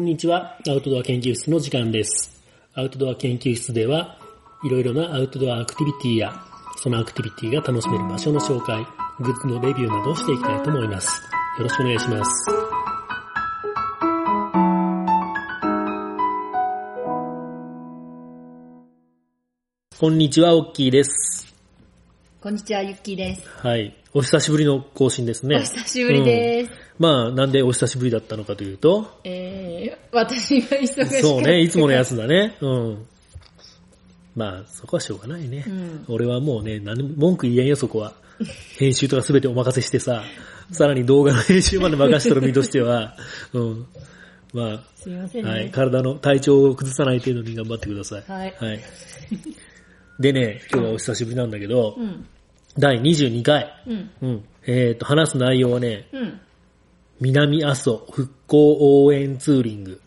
[0.00, 0.56] こんにちは。
[0.66, 2.42] アウトドア研究室の時間です。
[2.72, 4.16] アウトドア研究室では、
[4.64, 6.32] いろいろなアウトドアアクティビティや、
[6.78, 8.82] そのアクティビティが楽しめる場所の紹介、
[9.18, 11.22] グッズのレビューなどをしていきたいと思います。
[11.58, 12.50] よろしくお願いします。
[19.98, 21.49] こんにちは、オッキーです。
[22.42, 23.46] こんにちは、ゆっきーです。
[23.58, 23.94] はい。
[24.14, 25.56] お久しぶりの更新ですね。
[25.56, 26.70] お久しぶりです。
[26.98, 31.20] まあ、なんでお久しぶりだったのかというと、えー、私が忙しかった。
[31.20, 32.56] そうね、いつものやつだね。
[32.62, 33.06] うん。
[34.34, 35.64] まあ、そこはしょうがないね。
[35.66, 38.14] うん俺はもうね、何も文句言えんよ、そこは。
[38.78, 40.24] 編集とかすべてお任せしてさ、
[40.72, 43.18] さらに動画の編集まで任しとる身としては、
[43.52, 43.86] うん。
[44.54, 45.50] ますあ、いませんね。
[45.50, 48.24] はい、体の体調を崩さない程度に頑張ってください。
[48.26, 48.80] はいはい。
[50.20, 52.26] でね、今日はお久しぶりなんだけど、うん。
[52.78, 53.72] 第22回。
[53.86, 54.10] うん。
[54.22, 54.44] うん。
[54.66, 56.40] えっ、と、話す内容はね、うん。
[57.20, 60.00] 南阿蘇復興応援ツーリング。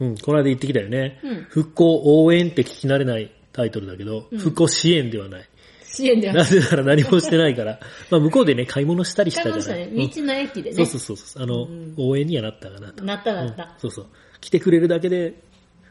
[0.00, 1.20] うん、この間言ってきたよね。
[1.22, 5.48] うん復興応援って聞き慣れないタイトルだけど、うん復興支援ではない。
[5.84, 7.80] 支援ではなぜなら何もしてないから。
[8.10, 9.54] まあ向こうでね、買い物したりしたから。
[9.56, 10.02] 買いましたね。
[10.02, 10.76] うん道の駅でね。
[10.76, 11.42] そうそうそうそう。
[11.42, 13.04] あの、うん応援にはなったかなと。
[13.04, 13.74] なったなっうんた。
[13.78, 14.06] そうそう。
[14.40, 15.34] 来てくれるだけで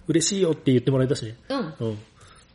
[0.07, 1.35] 嬉しいよって言ってもらえたしね。
[1.49, 1.73] うん。
[1.87, 1.97] うん。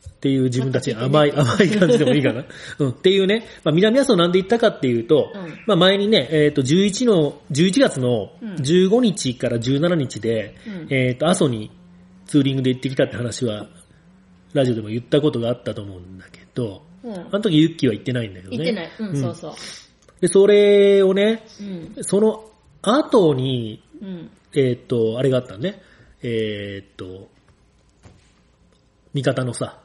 [0.08, 2.46] っていう自分たちに甘い、 甘い感じでもいいかな。
[2.78, 2.88] うん。
[2.90, 11.70] っていうね、まあ南阿蘇なんで行ったかっていうと、うんまあ前にね、えっ、と、11の、11月のうん15日から17日で、うんえっ、と、阿蘇に
[12.26, 13.68] ツーリングで行ってきたって話は、
[14.54, 17.12] ラジオでも言ったことがあったと思うんだけど、うん。
[17.14, 18.56] あの時ユッキーは行ってないんだけどね。
[18.56, 18.90] 行ってない。
[18.98, 19.52] うん、そうそう。
[20.20, 22.04] で、それをね、うん。
[22.04, 24.30] その後に、うん。
[24.56, 25.82] えっ、と、あれがあったね。
[26.22, 27.28] えっ、と、
[29.12, 29.83] 味方のさ、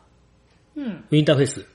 [0.76, 0.86] うん。
[0.86, 1.66] ウィンターフェス。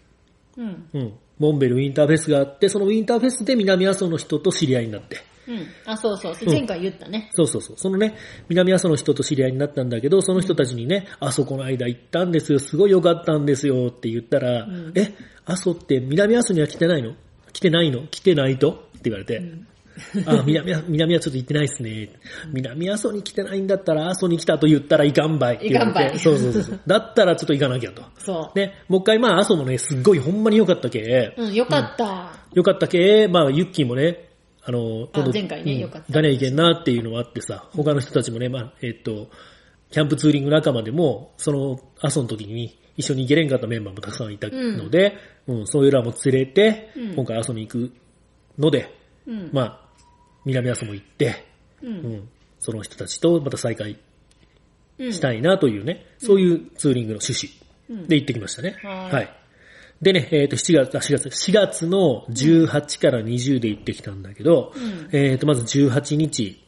[0.56, 0.88] うん。
[0.92, 1.12] うん。
[1.38, 5.18] モンベルウィンターフェスがあって、そのウィンターフェスで南阿蘇の人と知り合いになって。
[5.46, 5.66] うん。
[5.84, 6.32] あ、そうそう。
[6.32, 7.28] ん前回言ったね。
[7.34, 7.76] そうそうそう。
[7.76, 8.16] そのね、
[8.48, 17.14] 南阿蘇の人と知り合いになったんだけど、その人たちにね、あそこの間行ったんですよ、すごい良かったんですよって言ったら、んえ、阿蘇って南阿蘇には来てないの？
[17.52, 18.06] 来てないの？
[18.06, 18.70] 来てないと？
[18.70, 19.42] って言われて、
[20.26, 22.10] あ、南阿、南はちょっと行ってないっすね。
[22.52, 26.00] 南阿蘇に来てないんだったら、阿蘇に来たと言ったらいかんばいって言われて。
[26.00, 26.80] いかんばいそうそうそう。
[26.86, 28.02] だったらちょっと行かなきゃと。
[28.18, 28.58] そう。
[28.58, 32.32] ね、もう一回まあ阿蘇もね、すっごいほんまに良かったけ、うん、よかった。
[32.52, 34.28] よかったけ、まあ、ユッキーもね、
[34.62, 39.28] あの、今度前回ねうんよかった行かなきゃいけんなっていうのはあってさ、他の人たちもね、まあ、えっと、
[39.90, 45.16] キャンプツーリング仲間でも、その、阿蘇の時に一緒に行けれんかったメンバーもたくさんいたので、
[45.46, 47.92] うん、そういうらも連れて、うん今回阿蘇に行く
[48.58, 48.94] ので、
[49.26, 49.50] うん。
[49.52, 49.83] まあ、
[50.44, 51.44] 南阿蘇も行って、
[51.82, 51.86] う。
[51.86, 52.28] うんん、
[52.58, 53.98] その人たちとまた再会
[54.98, 55.12] うん。
[55.12, 57.50] したいなというね、そういうツーリングの趣
[57.90, 58.76] うん旨で行ってきましたね。
[58.82, 59.36] はいはい。
[60.00, 66.60] でね、えっ、と、7月、あ、4月、4月の18から20で行ってきたんだけど、うんえっ、と、まず18日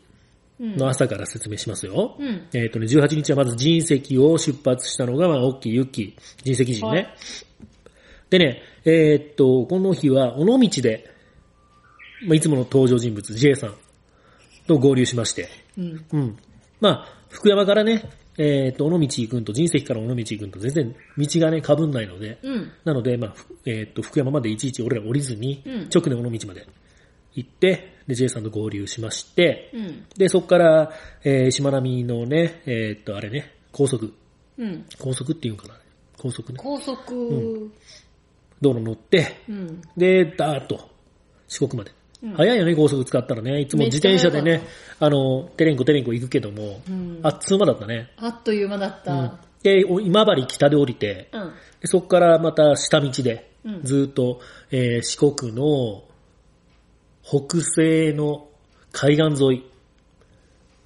[0.58, 0.76] うん。
[0.76, 2.16] の朝から説明しますよ。
[2.18, 2.46] うん。
[2.54, 6.96] えっ、とね、18日はまず人石を出発したのが、まあ、大きいユッキー、人石人ね。
[6.96, 7.14] はい
[8.28, 11.14] でね、えっ、と、この日は、尾道で、
[12.24, 13.74] まあ、いつもの登場人物、J さん
[14.66, 16.04] と合流しまして、うん。
[16.12, 16.36] うん。
[16.80, 22.70] まあ、福山からね、えっ、と、尾道行くんと、人石から尾道行くんと、全然道がね、被んないので、うん。
[22.84, 26.66] なので、まあ、ふえっ、と、福山までいちいち俺ら降りずに、うん直で尾道まで
[27.34, 30.04] 行って、で、J さんと合流しまして、うん。
[30.16, 30.92] で、そこから、
[31.24, 34.12] えー、しまなみのね、えっ、と、あれね、高速。
[34.58, 34.84] うん。
[34.98, 35.74] 高速っていうんかな
[36.18, 36.58] 高速ね。
[36.62, 37.70] 高速。
[38.60, 39.80] 道路乗って、うん。
[39.96, 40.90] で、ダーッと、
[41.48, 41.95] 四国まで。
[42.22, 43.60] うん早いよね、高速使ったらね。
[43.60, 44.62] いつも自転車でね、
[44.98, 48.10] あの、テレンコテレンコ行くけども、うんあっつう間だったね。
[48.16, 49.12] あっという間だった。
[49.12, 49.30] うん
[49.62, 51.52] で、お今治北で降りて、うん。
[51.80, 54.40] でそこからまた下道でうん、ずーっと、
[54.70, 56.04] えー四国の
[57.24, 58.46] 北西の
[58.92, 59.64] 海岸沿い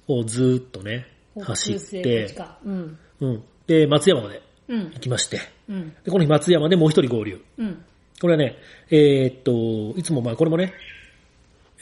[0.07, 1.05] をずーっとね、
[1.39, 2.35] 走って
[2.65, 2.97] うん。
[3.21, 3.43] うん。
[3.67, 4.99] で、松山までうん行。
[4.99, 5.39] きまして、
[5.69, 5.93] うん。
[6.03, 7.39] で、この日松山でもう一人合流。
[7.59, 7.85] うん。
[8.19, 8.57] これはね、
[8.89, 10.73] えーっと、いつもまあこれもね、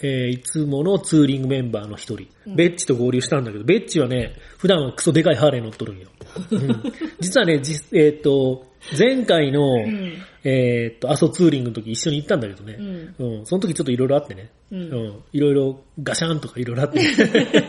[0.02, 6.08] えーいつものツーリングメンバーの一人、ベッチと合流したんだけど、ベッチはね、普段はクソでかいハーレー乗っとるんよ。
[6.52, 6.84] うん。
[7.20, 8.66] 実はね、じえーっと、
[8.98, 10.14] 前回の、ん。
[10.44, 12.78] えーっと、阿蘇ツーリングの時一緒に行ったんだけどね、
[13.20, 15.24] ううん、その時ちょっといろいろあってね、うん。
[15.34, 17.02] いろいろガシャンとかいろいろあって、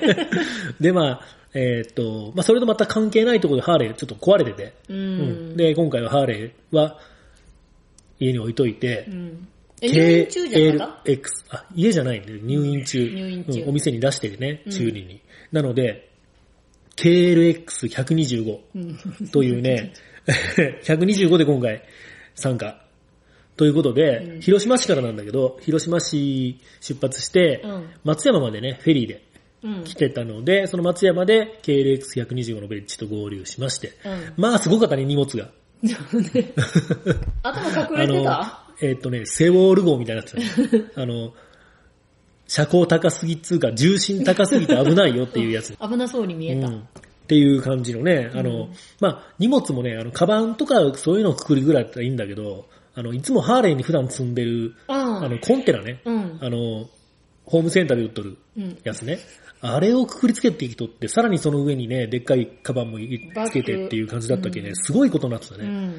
[0.81, 1.21] で、まあ、
[1.53, 5.57] えーっと、まあ、それとまた関係ないところでハーレーちょっと壊れてて、ううんん。
[5.57, 6.99] で、今回はハーレーは
[8.21, 9.49] 家に置いといて、うん。
[9.83, 12.99] え、入院中じゃなかっ KLX、あ、家じゃないんで、入院中。
[13.11, 15.21] 入院中うんお店に出しててね、うん修理に。
[15.53, 16.11] なので、
[16.97, 19.29] KLX125 たうん。
[19.29, 19.93] というね、
[20.85, 21.83] 125で今回
[22.35, 22.85] 参加。
[23.57, 29.23] ということで、広島市からなんだけど、広島市出発して、うん松山までね、フェリーで
[29.63, 29.85] うん。
[29.85, 33.93] 来てたので、その松山で KLX125 のベッチと合流しまして。
[34.05, 34.33] うん。
[34.37, 35.51] まあすごかったね、荷物が。
[37.43, 37.69] 頭
[38.03, 38.70] 隠れてた？
[38.81, 40.85] えーっとね、セウォール号みたいになってたね。
[40.97, 41.33] あの、
[42.47, 45.77] 車高高すぎっつうか、重心高すぎて危ないよっていうやつ。
[45.81, 46.69] 危なそうに見えた。
[46.69, 46.89] うん
[47.31, 48.69] っていう感じのね、あの、うん
[48.99, 52.67] まあ、荷物もね、あの、カバンとかそういうのをくくりぐらいだったらいいんだけど、
[52.97, 56.39] あの、いつもハーレーに普段積んでる、ああの、コンテナね、うん。
[56.41, 56.89] あの、
[57.45, 58.79] ホームセンターで売っとるうん。
[58.83, 59.21] やつね。
[59.61, 65.93] あれをくくりつけてきとって、さらにその上にね、でっかいカバンもつけてっていう感じだったっけね、うんすごいことになってたね。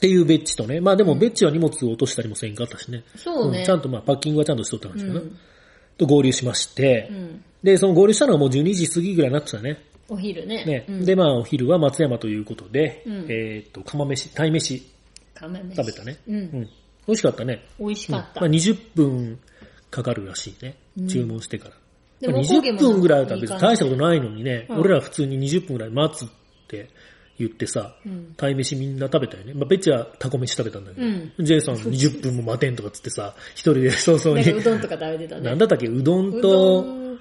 [0.00, 0.06] うん。
[0.06, 3.04] っていうベッチとね、まあでもベッチは荷物を落としたりもせんかったしね。
[3.16, 3.62] そうね。
[3.62, 5.26] んちゃんとまあパッキングはちゃんとしとったんですけどね。
[5.26, 5.38] うん。
[5.98, 7.44] と合流しまして、うん。
[7.62, 9.78] で、その合流したのはもう12時過ぎぐらいになってたね。
[10.08, 10.64] お昼ね。
[10.64, 10.84] ね。
[10.88, 14.82] うん、で、まあお昼は松山ということで、うんえっと、釜飯、鯛飯
[15.34, 16.18] 亀飯食べたね。
[16.26, 16.32] う。
[16.32, 16.50] うんん。
[17.06, 17.64] 美味しかったね。
[17.78, 18.40] 美味しかった。
[18.40, 19.38] まあ20分
[19.90, 20.76] かかるらしいね。
[20.98, 21.74] うん注文してから。
[22.20, 26.28] でも20分ぐらいだったら別に大したこといないのにね、うん俺ら普通に20分ぐらい待つっ
[26.68, 26.90] て
[27.40, 28.34] 言ってさ、うん。
[28.36, 29.54] 鯛飯みんな食べたよね。
[29.54, 35.42] まあ、ベッチはタコ飯食べたんだけど、うんジェイさん20分も待てんとかっつってさ、一人で早々にう、どんとか食べてたね。
[35.42, 37.18] なんだったっけ、うどんとん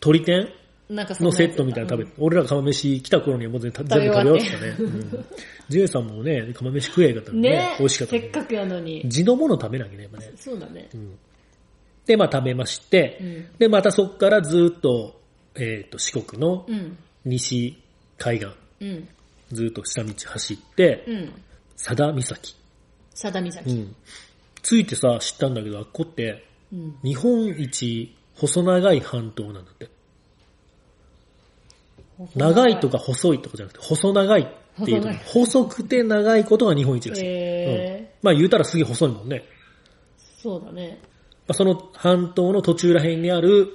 [0.00, 0.48] 鶏天？
[0.90, 4.76] のセットみたいなの食べて、俺ら釜飯来た頃にはもう全部食べ終わってたね。
[4.78, 5.24] うん
[5.68, 8.20] ジェイさんもね、釜飯食えやがったのねね美味しかったね。
[8.20, 9.08] せっかくやのに。
[9.08, 10.32] 地のもの食べなきゃね、やっぱね。
[10.36, 10.96] そうだねう。
[10.96, 11.18] ん
[12.04, 13.46] で、まあ食べまして、うん。
[13.58, 15.20] で、またそこからずっと、
[15.54, 16.98] えっ、と、四国のうん。
[17.24, 17.78] 西
[18.18, 18.48] 海岸、
[18.80, 19.08] うん。
[19.52, 21.32] ずっと下道走って、うん。
[21.76, 22.56] 佐田岬。
[23.10, 23.72] 佐田う岬。
[23.72, 23.94] ん。
[24.62, 26.96] ついてさ、知ったんだけど、あっこって、うん。
[27.02, 29.88] 日本一細長い半島なんだって。
[32.36, 37.22] 長いとか細いとかじゃなくて、細長いっていうと細長い細くて長いことが日本一らしい。
[37.24, 39.44] えまあ言うたらすげえ細いもんね。
[40.38, 40.98] ー、そうだね。
[41.46, 43.68] まあ、その半島の途中ら辺にある、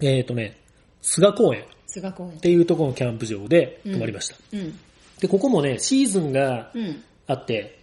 [0.00, 0.60] えっ、とね、
[1.00, 1.64] 菅公園
[2.12, 2.38] 公園。
[2.40, 4.36] ていうところのキャンプ場で泊まりました。
[4.52, 4.78] うん。
[5.20, 7.02] で、ここもね、シーズンがうん。
[7.26, 7.78] あって、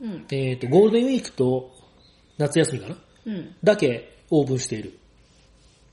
[0.00, 0.24] うん。
[0.30, 1.70] えっ、と、ゴールデンウィークと
[2.38, 2.96] 夏休みかな？
[3.26, 3.54] うん。
[3.62, 4.98] だけオープンしている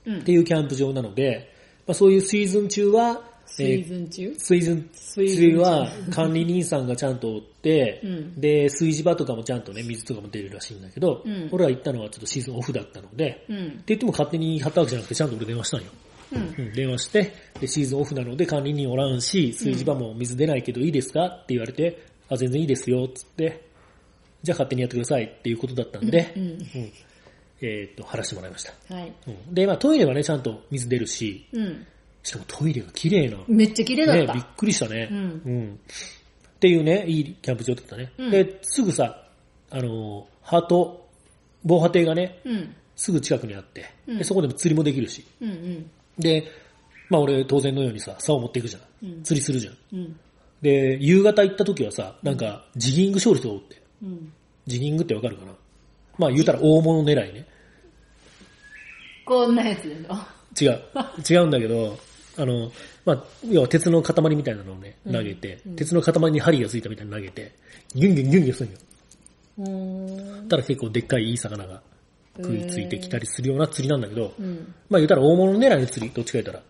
[0.06, 0.18] うん。
[0.20, 1.52] っていうキャンプ場なので、
[1.86, 4.34] まあ、そういうシーズン中は、シーズン中？
[4.34, 13.56] シーシーズン中中は管理人さんがちゃんと追って、うんで、炊事場とかもちゃんとね、水とかも出るらしいんだけど、うん俺ら行ったのはちょっとシーズンオフだったので、うん。
[13.56, 15.86] って言っても勝手に貼ったわけじゃなくて、ちゃんと俺電話したんよ。
[16.32, 16.66] うん。
[16.66, 21.26] うん、電話して、で、シーズンオフなので管理人おらんし、炊事場も水出ないけどいいですか？
[21.26, 23.68] って言われて、あ、全然いいですよ、つって、
[24.42, 26.42] じゃあ勝手にやってくださいっていうことだったんで、うん。
[26.42, 26.58] うん
[27.64, 28.72] えーっと、貼らせてもらいました。
[28.92, 29.12] はい。
[29.28, 31.86] うん、で、まあトイレはね、ちゃんと水出るし、うん。
[32.24, 33.38] しかもトイレが綺麗な。
[33.46, 34.32] めっちゃ綺麗だっね、た。
[34.32, 35.08] びっくりしたね。
[35.12, 35.80] うんうん。
[36.56, 38.12] っていうね、いいキャンプ場だったね。
[38.18, 39.28] うんで、すぐさ、
[39.70, 41.08] あの、ハート、
[41.62, 42.74] 防波堤がね、うん。
[42.96, 45.24] すぐ近くにあって、うんでそこでも釣りもできるし。
[45.40, 45.90] うんうん。
[46.18, 46.44] で、
[47.08, 48.82] まあ俺当然のようにさ、竿持っていくじゃん。
[49.06, 49.76] うん釣りするじゃん。
[49.92, 50.20] うん。
[50.60, 53.82] で、夕方行った時はさ、なんか、ジギングショール人がおって。
[54.02, 54.32] うん。
[54.66, 55.52] ジギングってわかるかな？
[56.18, 57.46] まあ言うたら大物狙いね。
[59.24, 60.16] こんなやつでの。
[60.60, 60.82] 違う。
[61.28, 61.98] 違うんだけど、
[62.36, 62.70] あの、
[63.04, 67.52] まあ、要は鉄の塊みたいなのをね、うん投げて、うん鉄の塊に針がついたみたいに投げて、
[67.94, 68.78] ギュンギュンギュンギュンするんよ。
[69.58, 70.48] うーん。
[70.48, 71.82] ただ結構でっかいいい魚が
[72.36, 74.74] 食いついてきたりするような釣りなんだけど、うん。
[74.88, 76.62] まあ言うたら大物狙いの釣り、どっちか言ったら。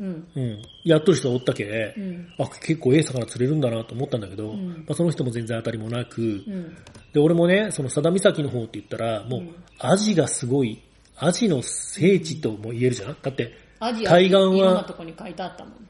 [0.00, 0.28] うん。
[0.36, 0.62] うん。
[0.84, 2.28] やっとる人がおったけ、うん。
[2.38, 6.76] あ、結構ええ魚釣れるんだなと思ったんだけど、うんまあ、その人も全然当たりもなく、うん。
[7.12, 10.80] で、俺もね、その佐田岬の方って言ったら、もううん、アジがすごい、
[11.16, 14.84] アジの聖地とも言えるじゃんだって、アジア対岸は。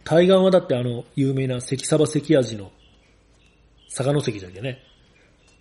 [0.04, 2.72] 対岸はだってあの、有名な関サバ関アジの、
[3.88, 4.78] 坂の関じゃけね。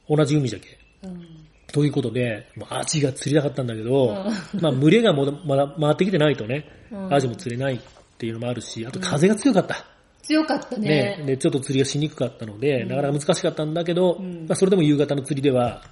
[0.10, 0.79] 同じ海じゃけ。
[1.03, 1.27] うん。
[1.72, 7.80] ということで、アジが釣りたかったんだけど、うまあ群れがもだまだ回ってきてないとね、うんアジも釣れないっ
[8.18, 9.86] ていうのもあるし、あと風が強かった。
[10.22, 11.24] 強かったねね。
[11.25, 15.84] で、ちょっと釣りがしにくかったので、うんなかなか難しかったんだけど、うんまあそれでも夕方の釣りでは、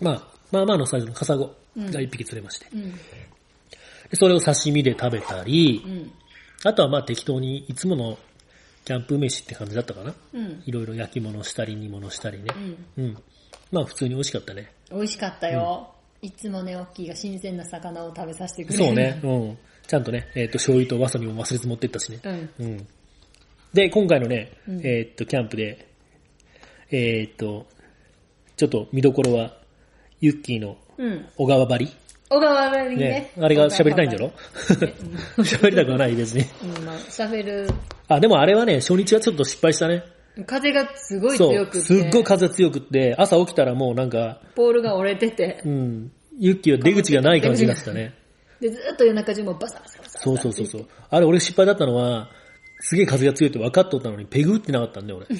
[0.00, 2.66] まあ、まあまあのサイズのカサゴうんが一匹釣れまして、
[4.14, 6.12] それを刺身で食べたり、うん。
[6.64, 8.18] あとはまあ適当にいつもの
[8.84, 10.14] キャンプ飯って感じだったかな。
[10.34, 10.62] うん。
[10.66, 12.46] いろいろ焼き物したり煮物したりね
[12.96, 13.02] う。
[13.02, 13.16] ん。
[13.72, 13.78] うん。
[13.78, 14.70] まあ普通に美味しかったね。
[14.90, 15.94] 美味しかったよ。
[16.20, 18.84] いつもね、大きいが新鮮な魚を食べさせてくれる。
[18.84, 19.20] そうね。。
[19.22, 19.58] うん。
[19.86, 22.20] ちゃんとね、えっ、と、醤油とわさびも忘れず持ってったしね。
[22.24, 22.50] うん。
[22.58, 22.86] うん。
[23.72, 25.88] で、今回のね、うんえっ、と、キャンプで、
[26.90, 27.66] えっ、と、
[28.56, 29.56] ちょっと見どころは、
[30.20, 31.26] ユッキーのうん。
[31.36, 31.96] 小川張り？
[32.30, 33.42] 小川原にねね。。
[33.42, 34.32] あれが喋りたいんじゃろ？
[35.38, 36.44] 喋りたくはない別に。
[36.62, 37.68] うん、まあ、喋る。
[38.08, 40.02] あ、でもあれはね、初日はちょっと失敗したね。
[40.46, 41.36] 風がすごい。
[41.36, 41.80] 強くて。
[41.80, 45.68] すっごい風強くって、朝起きたらもうなんか、ポールが折れててう。
[45.68, 46.12] ん。
[46.38, 48.14] ユッキーは出口がない感じになってたね。
[48.60, 50.86] で、ずっと夜中中もバサバサバサバサそうそうそうそう。
[51.10, 52.30] あれ俺失敗だったのは、
[52.80, 55.26] すげえ風が強いって分かっとったのに、ペグ打ってなかったんだよ、俺。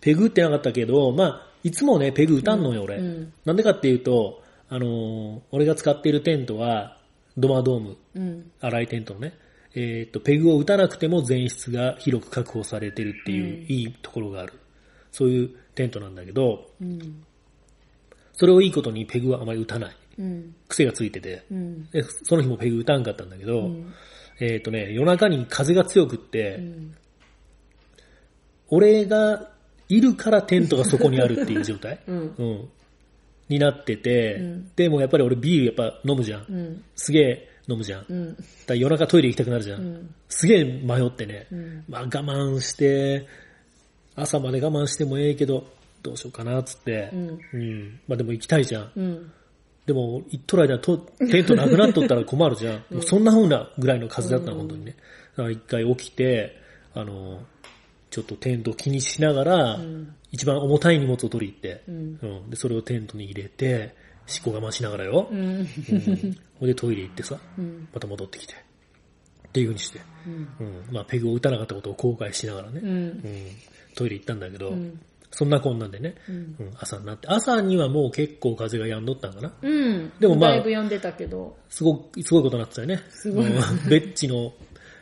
[0.00, 2.96] ペグ打ってなかったけど、まあ、いつもね、ペグ打たんのよ、俺。
[2.96, 6.96] うんなんでかっていうと、あのー俺が使っているテントは、
[7.36, 8.50] ドマドーム、うん。
[8.60, 9.34] 荒いテントのね、
[9.74, 14.54] えーっと、ペグを打たなくても全室が広く確保されてるっていう、うんいいところがある。
[15.12, 17.24] そういうテントなんだけど、うん。
[18.32, 19.96] それをいいことにペグはあまり打たない。
[20.18, 20.54] うん。
[20.68, 21.44] 癖がついてて。
[21.50, 21.90] うん。
[21.90, 23.92] でその日もペグ打たんかったんだけど、うん
[24.40, 26.94] えーっとね、夜中に風が強くって、うん。
[28.68, 29.50] 俺が
[29.88, 32.34] いるからテントがそこにあるっていう状態、 うん。
[32.38, 32.68] うん、
[33.48, 36.82] になってて、うんでもやっぱり俺ビールやっぱ飲むじゃん。
[36.96, 38.06] すげえ飲むじゃん。
[38.08, 38.36] うん。
[38.66, 39.80] ら夜中トイレ行きたくなるじゃん。
[39.80, 40.14] うん。
[40.28, 41.84] すげえ迷ってね、うん。
[41.88, 43.26] まあ我慢して、
[44.16, 45.66] 朝まで我慢してもええけど、
[46.02, 47.28] どうしようかなっつって、うん。
[47.52, 48.92] うんまあでも行きたいじゃん。
[48.96, 49.32] うん。
[49.86, 52.74] でも、行っとる間と、テントなくなっとったら困るじゃん。
[52.94, 54.96] もうそんな風なぐらいの風だったの、本当にね。
[55.32, 56.56] だから一回起きて、
[56.94, 57.42] あの、
[58.10, 60.14] ちょっとテントを気にしながら、うん。
[60.32, 62.18] 一番重たい荷物を取り行って、うん。
[62.22, 62.50] うん。
[62.50, 63.94] で、それをテントに入れて、
[64.30, 65.28] しこ我慢しながらよ。
[65.30, 65.38] うん。
[65.38, 65.66] うん。
[66.58, 67.88] ほいでトイレ行ってさ、うん。
[67.92, 68.54] また戻ってきて。
[68.54, 70.00] っていう風にして。
[70.26, 70.34] うん。
[70.60, 70.94] うん。
[70.94, 72.80] まあ、ペグを打たなかったことを後悔しながらね。
[72.82, 72.88] うん。
[72.88, 73.22] うん。
[73.94, 75.00] トイレ行ったんだけど、うん。
[75.32, 76.56] そんなこんなんでね、うん。
[76.58, 79.52] うん、朝になって、朝にはもう結構風が止んどったんかな。
[79.62, 80.12] うん。
[80.18, 83.00] でもまあだいぶ読んでたけど、すごく、すごいことになってたよね。
[83.10, 84.52] すごいうんベッチの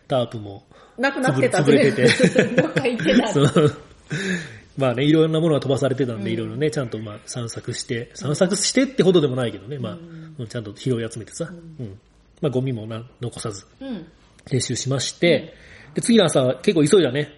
[0.06, 0.64] タープも、
[0.98, 3.32] なくなってた潰れててどっか行ってた。
[4.78, 9.98] まあね、いろんなものが飛ばされてたんで、うんいろいろね、ちゃんとまあ散策して、散策してってほどでもないけどね、ま
[10.40, 11.98] あ、ちゃんと拾い集めてさ、うん。
[12.40, 14.06] まあゴミもな残さずうん。
[14.50, 15.52] 練習しまして、
[15.94, 17.34] で、次の朝結構急いだね。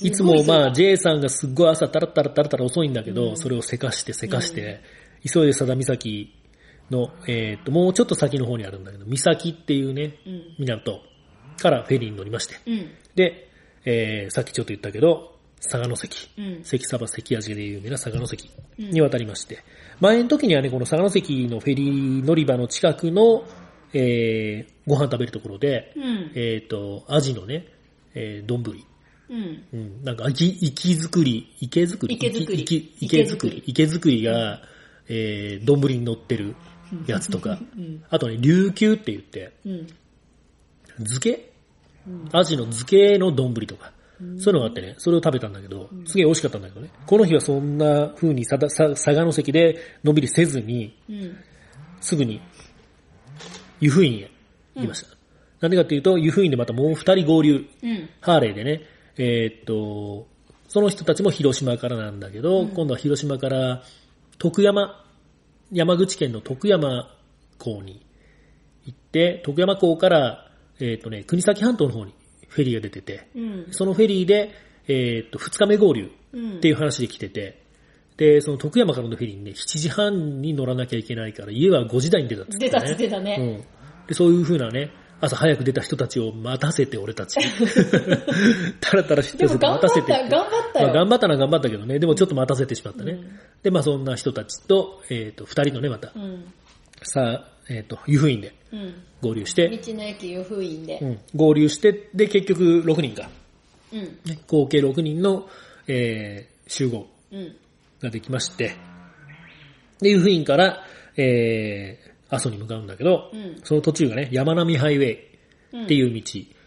[0.00, 4.80] いつもまあ J さんがすっごい朝タラッタラッタラッタラ遅いんだけど、うんそれをせかしてせかして、
[5.24, 6.34] 急いで佐田岬
[6.90, 10.42] の、えっと、もうちょっと先の方にあるんだけど、岬っていうね、うん。
[10.58, 11.00] 港
[11.58, 12.90] からフェリーに乗りまして、うん。
[13.14, 13.48] で、
[13.84, 15.32] えー、さっきちょっと言ったけど、
[15.62, 16.64] 佐賀関、うん。
[16.64, 19.62] 関サバ関味で有名な佐賀関に渡りまして、
[20.00, 23.44] 前の時にはね、この佐賀関のフェリー乗り場の近くの、
[23.92, 26.32] えー、ご飯食べるところで、うん。
[26.34, 27.66] えっ、と、アジのね、
[28.14, 28.62] えー、丼、
[29.30, 29.64] うん。
[29.72, 32.16] うん、なんか、池池作り、池作り？
[32.16, 32.62] 池作り。
[32.62, 34.22] 池池作り、池作り。
[34.22, 34.62] が、
[35.08, 36.54] えー、丼に乗ってる
[37.06, 38.04] やつとか、うん。
[38.10, 39.86] あとね、琉球って言って、うん。
[40.96, 41.52] 漬け？
[42.06, 42.28] うん。
[42.32, 43.92] アジの漬けの丼とか、
[44.38, 46.90] そういうのがあってね、それを食べたんだけど、すげえ美味しかったんだけどね。
[47.06, 51.36] この日はそんな風にさださ佐賀の関でのんびりせずに、うん。
[52.00, 52.40] すぐに、
[53.80, 54.30] 湯布院へ
[54.74, 55.16] 行きました。
[55.60, 58.08] なんでかっていうと、湯布院でまたもう二人合流、うん。
[58.20, 58.82] ハーレーでね、
[59.16, 60.26] えーっと、
[60.68, 63.82] その人たちも広島からなんだけど、今度は広島から
[64.38, 65.04] 徳山、
[65.70, 67.10] 山口県の徳山
[67.58, 68.04] 港に
[68.86, 70.50] 行って、徳山港から、
[70.80, 72.14] えーっとね、国東半島の方に
[72.52, 73.66] フェリーが出てて、うん。
[73.70, 74.52] そのフェリーで、
[74.88, 76.56] えーっと、二日目合流うん。
[76.58, 77.62] っていう話で来てて、
[78.16, 82.70] で、その徳山からのフェリーにね、7時半に乗らなきゃいけないから、家は5時台に出たっつって、ね。
[82.70, 83.36] 出たっつってたね。
[83.38, 83.42] う
[84.04, 84.06] ん。
[84.06, 84.90] で、そういう風なね、
[85.20, 87.38] 朝早く出た人たちを待たせて、俺たち。
[88.80, 90.86] たらたらしてでも頑張った、待たせて頑張ったよ。
[90.86, 93.12] まあ、頑張ったのは頑張ったけどね、でもちょっと待たせてしまったね。
[93.12, 96.52] うんで、まあそんな人たちと、えっ、と、二人のね、また、うん。
[97.04, 98.94] さあ、えっ、と、湯布院でうん。
[99.20, 101.06] 合流して、道の駅湯布院でう。
[101.06, 103.28] ん、合流して、で、結局6人か。
[103.92, 104.00] うん。
[104.00, 105.48] ね合計6人の、
[105.86, 107.56] えー集合うん。
[108.00, 108.76] ができまして、
[110.00, 110.82] で、湯布院から、
[111.16, 113.60] えー、阿蘇に向かうんだけど、うん。
[113.62, 116.22] その途中がね、山並ハイウェイっていう道。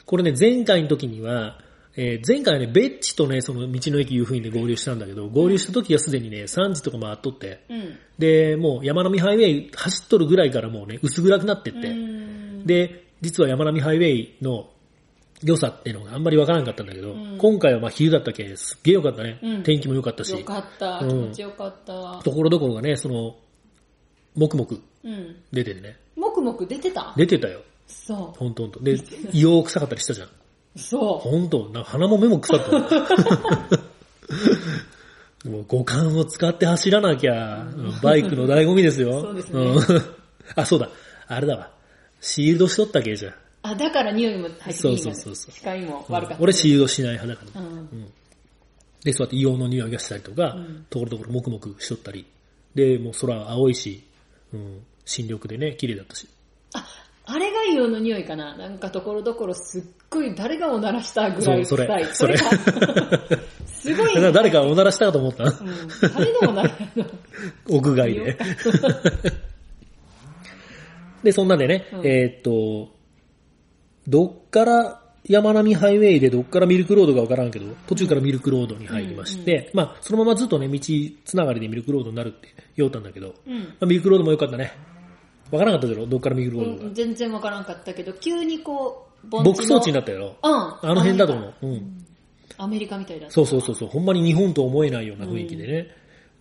[0.05, 1.59] これね、前回の時には、
[1.97, 7.97] えー前回はね、ベッチとね、その道の駅湯布院で合流したんだけど、合流した時はすでにね、3時とか回っとって、うん。
[8.17, 12.65] で、もう山並ハイウェイ走っとるぐらいからもうね、薄暗くなってって、うん。
[12.65, 14.69] で、実は山並ハイウェイの
[15.41, 19.39] 良さっていうのがあんまりわからなかったんだけど、うん今回はまあ昼だったけ、すっげえ良かったね。
[19.41, 20.99] うん天気も良かったしよ、かった。
[20.99, 22.21] うん気持ちよかった。
[22.23, 23.35] ところどころがね、その、
[24.35, 25.35] もくもくうん。
[25.51, 27.13] 出ててね、もくもく出てた？
[27.15, 27.61] 出てたよ。
[27.87, 28.79] そほんとほんと。
[28.81, 30.29] で、硫黄臭かったりしたじゃん。
[30.75, 30.79] う。
[30.79, 32.71] そほんと、なんか鼻も目も腐った
[35.49, 37.67] もう五感を使って走らなきゃ、
[38.01, 39.21] バイクの醍醐味ですよ。
[39.21, 39.77] そうですねん
[40.55, 40.89] あ、そうだ。
[41.27, 41.71] あれだわ。
[42.19, 43.31] シールドしとったけじゃん。
[43.31, 43.35] う。
[43.63, 46.43] あ、だから匂いも入ってそうそうそうそう視界も悪かった。
[46.43, 47.65] 俺シールドしない派だから。
[47.65, 48.11] うん。
[49.03, 52.25] で、そうやって硫黄の匂いがしたりとか、うんところどころもくもくしとったり。
[52.73, 54.03] で、もう空は青いし、
[54.53, 56.27] うん、新緑でね、綺麗だったし。
[56.73, 56.85] あ、
[57.27, 62.05] あれが硫黄の匂いかななんかところどころすっごい誰がおならしたぐらいそうそれ臭い。
[62.13, 62.49] それか
[63.65, 64.13] すごい。
[64.15, 65.51] だから誰かおならしたかと思ったうん。
[66.13, 67.05] 誰のおならの？
[67.69, 68.37] 屋外で。
[71.23, 72.93] で、そんなんでね、うんえーっと、
[74.07, 80.79] どっから山並ハイウェイでどっからミルクロードかわからんけど、途中からミルクロードに入りまして、まあ、そのままずっとね、道
[81.25, 83.59] つながりでミルクロードになるって言おうたんだけど、うん。
[83.59, 84.73] まあ、ミルクロードも良かったね。
[85.51, 86.85] わからなかったけど、どっからミルクロードが。
[86.85, 90.27] うん全然わからんかったけど、急にこう、盆地の牧草地になったやろ？
[90.27, 90.35] うん。
[90.51, 91.53] あの辺だと思う。
[91.61, 92.05] うん。
[92.57, 93.29] アメリカみたいだ。
[93.29, 95.87] そうそうそうそう、ほんまに日本と思えないような雰囲気でね。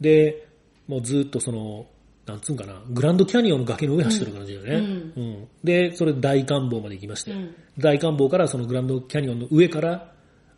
[0.00, 0.46] で、
[0.86, 1.86] もうずっとその、
[2.26, 5.12] なんつうんかな、グランドキャニオンの崖の上走ってる感じだよね。
[5.16, 10.12] ううんで、それ大観望まで行きまして、うん大観望からそのグランドキャニオンの上から、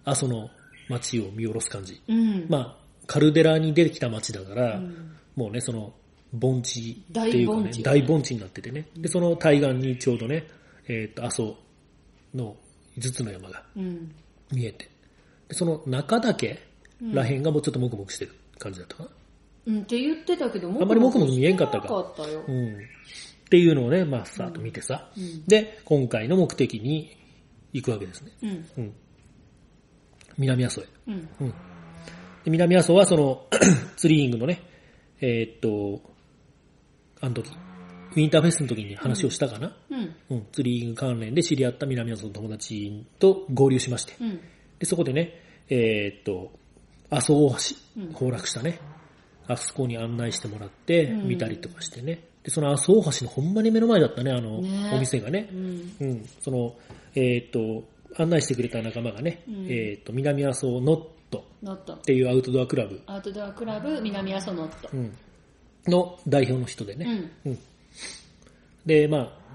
[0.05, 0.51] 阿蘇の
[0.89, 2.01] 街を見下ろす感じ。
[2.07, 2.47] うん。
[2.49, 2.77] まあ、
[3.07, 5.93] カルデラに出てきた街だから、うんもうね、その、
[6.33, 8.89] 盆地っていうかね大盆地、になっててね。
[8.97, 10.47] で、その対岸にちょうどね、
[10.89, 11.57] えっ、と、阿蘇
[12.35, 12.57] の
[12.99, 14.15] 5つの山がうん。
[14.53, 14.89] 見えて。
[15.49, 16.59] でその中岳
[17.13, 19.09] らへんがもうちょっともくもくしてる感じだったかな。
[19.67, 22.45] うんって言ってたけど、あんまりもくもく見えんかったかかったよ。
[22.47, 22.75] うん。
[22.75, 27.17] っていうのをね、まあ、さーっと見てさ、うんで、今回の目的に
[27.73, 28.33] 行くわけですね。
[28.43, 28.67] うん。
[28.79, 28.95] うん。
[30.39, 30.85] 南阿蘇へ。
[31.09, 31.29] うん。
[31.41, 31.49] うん。
[31.51, 31.55] で
[32.47, 33.47] 南阿蘇はその、
[33.97, 34.63] ツリーイングのね、
[35.21, 36.16] えーっと、
[37.21, 40.15] あの時、ウィンターフェスの時に話をしたかな、うん。
[40.31, 44.41] うん、ツリーイング関連で知り合った南阿蘇の友達と合流しまして、うん。
[44.79, 46.53] でそこでね、えーっと、
[47.11, 47.57] 阿蘇大橋、
[48.03, 48.13] うん。
[48.13, 48.81] 崩落したね、
[49.49, 51.29] あそこに案内してもらって、うん。
[51.29, 54.93] 見たりとかしてね、でその阿蘇大橋のほんまに目の前だったね、あの、ね。
[54.95, 55.49] お店がね。
[55.53, 55.97] う、ん。
[56.01, 56.77] うん、その、
[57.15, 57.85] えーっと、
[58.23, 59.67] 案内してくれた仲間がね、うん。
[59.67, 61.95] えーっと、南阿蘇ノットノット。
[61.95, 62.01] っ。
[62.03, 64.89] ていうアウトドアクラブ、アウトドアクラブ南阿蘇ノット。
[64.93, 64.97] う。
[64.97, 65.13] ん、
[65.89, 67.31] の代表の人でうね、ん。
[67.47, 67.59] うん。
[68.85, 69.47] で、まあ、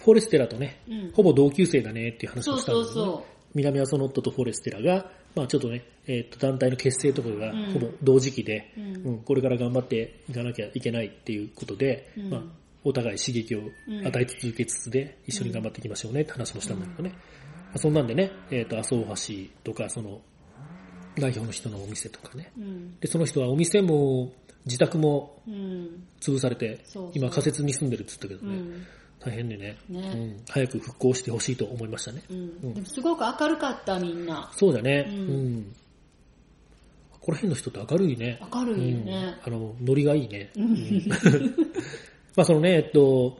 [0.00, 1.10] フォレステラとね、うん。
[1.12, 3.24] ほぼ同級生だねっていう話をしたんだけど、ね、
[3.54, 7.72] 南阿蘇ノットとフォレステラが、まあちょっとね、えっと団体の結成とかがうん。
[7.72, 8.96] ほぼ同時期で、うん。
[8.96, 12.30] うんこれから頑張っていかなきゃいけないっていうことで、うん。
[12.30, 12.42] まあ
[12.84, 13.62] お互い刺激を
[14.04, 17.10] 与え続けつつで一緒に頑張っていきましょうねって話もしたんだけどね。
[17.10, 20.20] まあそんなんでね、えっ、と、阿蘇大橋とか、その、
[21.18, 22.52] 代表の人のお店とかね。
[22.56, 22.96] うん。
[23.00, 24.32] で、その人はお店も
[24.66, 26.06] 自宅もうん。
[26.20, 28.86] 潰されてそうそう、今仮設に住んでるって言ったけどね、うん。
[29.20, 32.22] 大変でねねうん、早く復興してほしいと思いましたね。
[32.28, 32.84] うん。
[32.84, 34.50] すごく明るかった、みんな。
[34.54, 35.76] そうだね、ううんん。
[37.12, 38.40] ここら辺の人って明るいね。
[38.52, 39.36] 明るいよね。
[39.46, 40.50] うん、あの、ノリがいいね。
[40.56, 41.08] うん
[42.36, 43.38] まあそのね、えっと、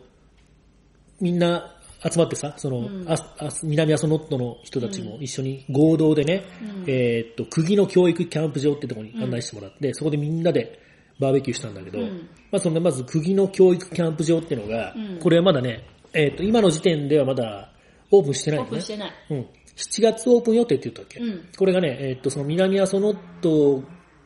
[1.20, 10.80] みんな集まってさ、その、うんああ南阿蘇ノットの人たちも一緒に合同でね、うんえーっと、釘の教育キャンプ場ってところに案内してもらって、そこでみんなで
[11.18, 17.72] バーベキューしたんだけど、うんまあそのまず釘の教育キャンプ場っていうのが、うんこれはまだね、えーっと、今の時点ではまだ
[18.10, 18.86] オープンしてないのねオープンし。
[18.86, 19.12] てない。
[19.30, 19.46] うん。
[19.76, 23.82] 7月オープン予定って言ったっけ、うんこれがね、えーっと、その南阿蘇ノット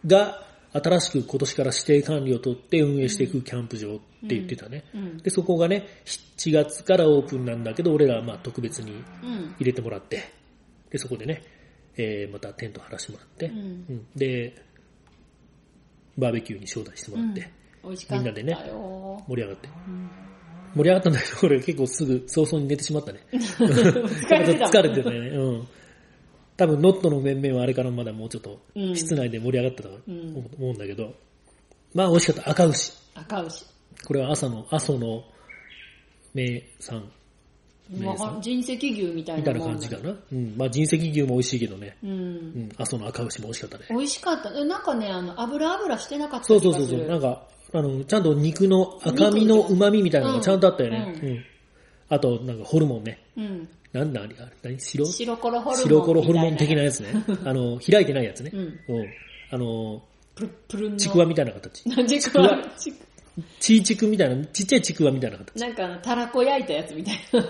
[0.07, 4.85] が新しく今年から指定管理を取って運営していくキャンプ場って言ってたね。
[4.95, 5.19] うん。
[5.19, 5.89] で、そこがね、
[6.37, 8.95] 7月からオープンなんだけど、俺らはまあ特別にう
[9.27, 9.55] ん。
[9.59, 10.23] 入れてもらって、
[10.91, 11.43] で、そこでね、
[11.97, 13.51] えーまたテント張らせてもらって、
[14.15, 14.63] で、
[16.19, 17.51] バーベキューに招待してもらって、
[17.83, 18.35] 美味しかったよ。
[18.35, 18.71] みんなで
[19.29, 19.69] 盛り上がって。
[19.69, 20.11] うん
[20.75, 23.21] 盛り上がったんだけど、俺結構すぐ早々に寝てしまったね。
[23.33, 25.29] 疲れてた 疲れてたよね。
[25.31, 25.69] うん。
[26.57, 31.15] 多分、ノットの面々はあれからまだもうちょっとうん室内で盛り上がったとうん思うんだけど、
[31.93, 32.51] まあ美味しかった。
[32.51, 32.93] 赤牛。
[33.15, 33.65] 赤牛。
[34.07, 35.25] これは朝の、阿蘇の
[36.35, 37.11] 名産
[37.99, 40.15] まあ、人石牛みたいみたないな感じかな。
[40.33, 40.55] うん。
[40.57, 41.97] まあ人石牛も美味しいけどね。
[42.05, 42.07] う。
[42.07, 42.73] うんん。
[42.79, 43.85] 阿蘇の赤牛も美味しかったね。
[43.91, 44.51] 美味しかった。
[44.57, 46.61] えなんかね、あの、油油してなかったそう。
[46.61, 47.07] そうそうそう。
[47.09, 51.19] なんか、あの、ちゃんと肉の赤身の旨味みたいなのがちゃんとあったよね。
[51.21, 51.45] ううんん。
[52.09, 53.19] あと、なんかホルモンね。
[53.37, 53.69] うん。
[53.93, 54.79] なんだあれ、あれ何？
[54.79, 55.05] 白？
[55.07, 55.85] 白コロホルモン。
[55.85, 57.09] 白コロホルモン的なやつね。
[57.45, 58.53] あの、開いてないやつね。
[58.55, 59.07] うんうん。
[59.51, 60.03] あの、
[60.37, 60.97] プルップルンの。
[60.97, 61.89] ちくわみたいな形。
[61.89, 62.57] なんちくわ？
[62.79, 62.97] ちく
[63.59, 65.61] チーチクみたいな、ちっちゃいちくわみたいな形。
[65.61, 67.45] なんかあの、たらこ焼いたやつみたいな。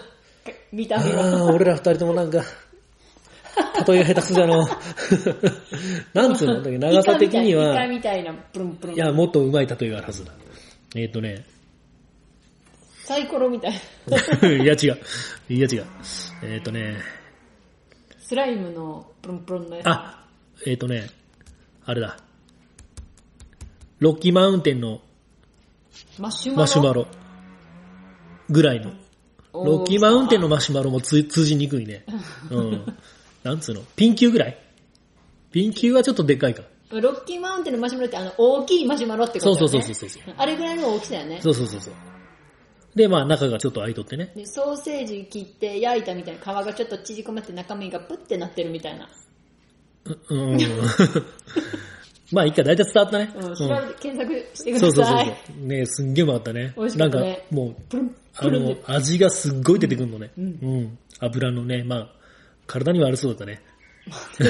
[0.72, 1.38] 見た目あが。
[1.38, 2.42] あ、俺ら二人ともなんか、
[3.86, 4.68] 例えが下手くそじゃの。
[6.14, 6.62] なんつうの？
[6.62, 6.78] だけ？
[6.78, 10.32] ど長さ的には、いや、もっと上手い例えがあるはずだ。
[10.96, 11.44] えっ、とね、
[13.04, 13.72] サイコロみたい
[14.08, 14.48] な。
[14.48, 14.98] いや違う。
[15.48, 15.86] いや違う。
[16.42, 16.98] えっ、とね、
[18.18, 19.86] スライムのプルンプルンのやつ。
[19.88, 20.24] あ、
[20.66, 21.08] えっ、とね、
[21.84, 22.18] あれだ。
[23.98, 25.00] ロッキーマウンテンの。
[26.18, 27.06] マシュマロ
[28.48, 28.92] ぐらいの。
[29.52, 32.04] おロッキーマウンテンのマシュマロもつ通じにくいね。
[32.50, 32.96] うん。
[33.42, 33.82] なんつうの？
[33.96, 34.58] ピンキューぐらい？
[35.50, 36.62] ピンキューはちょっとでっかいか。
[36.90, 39.68] ロッキーマウンテンのマシュマロってあの、大きいマシュマロってことだよね。
[39.68, 41.40] そうそうそうそうそうあれぐらいの大きさやね。
[41.40, 41.94] そうそうそうそう。
[42.94, 44.32] で、まあ中がちょっと開いとってね。
[44.34, 49.08] でソーセージ切って焼いたみたいな皮がちょっと縮こまって中身がプッてなってるみたいな。
[50.28, 50.58] うん。
[52.32, 53.32] まあいいか、大体伝わったね。
[53.34, 55.26] うん、調べて検索してくそうそうそうださい。
[55.26, 55.66] そう。
[55.66, 56.72] ねすんげえうまかったね。
[56.76, 60.30] 美味しかったねなんか、もう、プルンあの味がすっごい出てくるのね。
[60.38, 60.48] ううん
[60.82, 60.98] ん。
[61.18, 62.08] 油のね、まあ、
[62.66, 63.62] 体に悪そうだったね。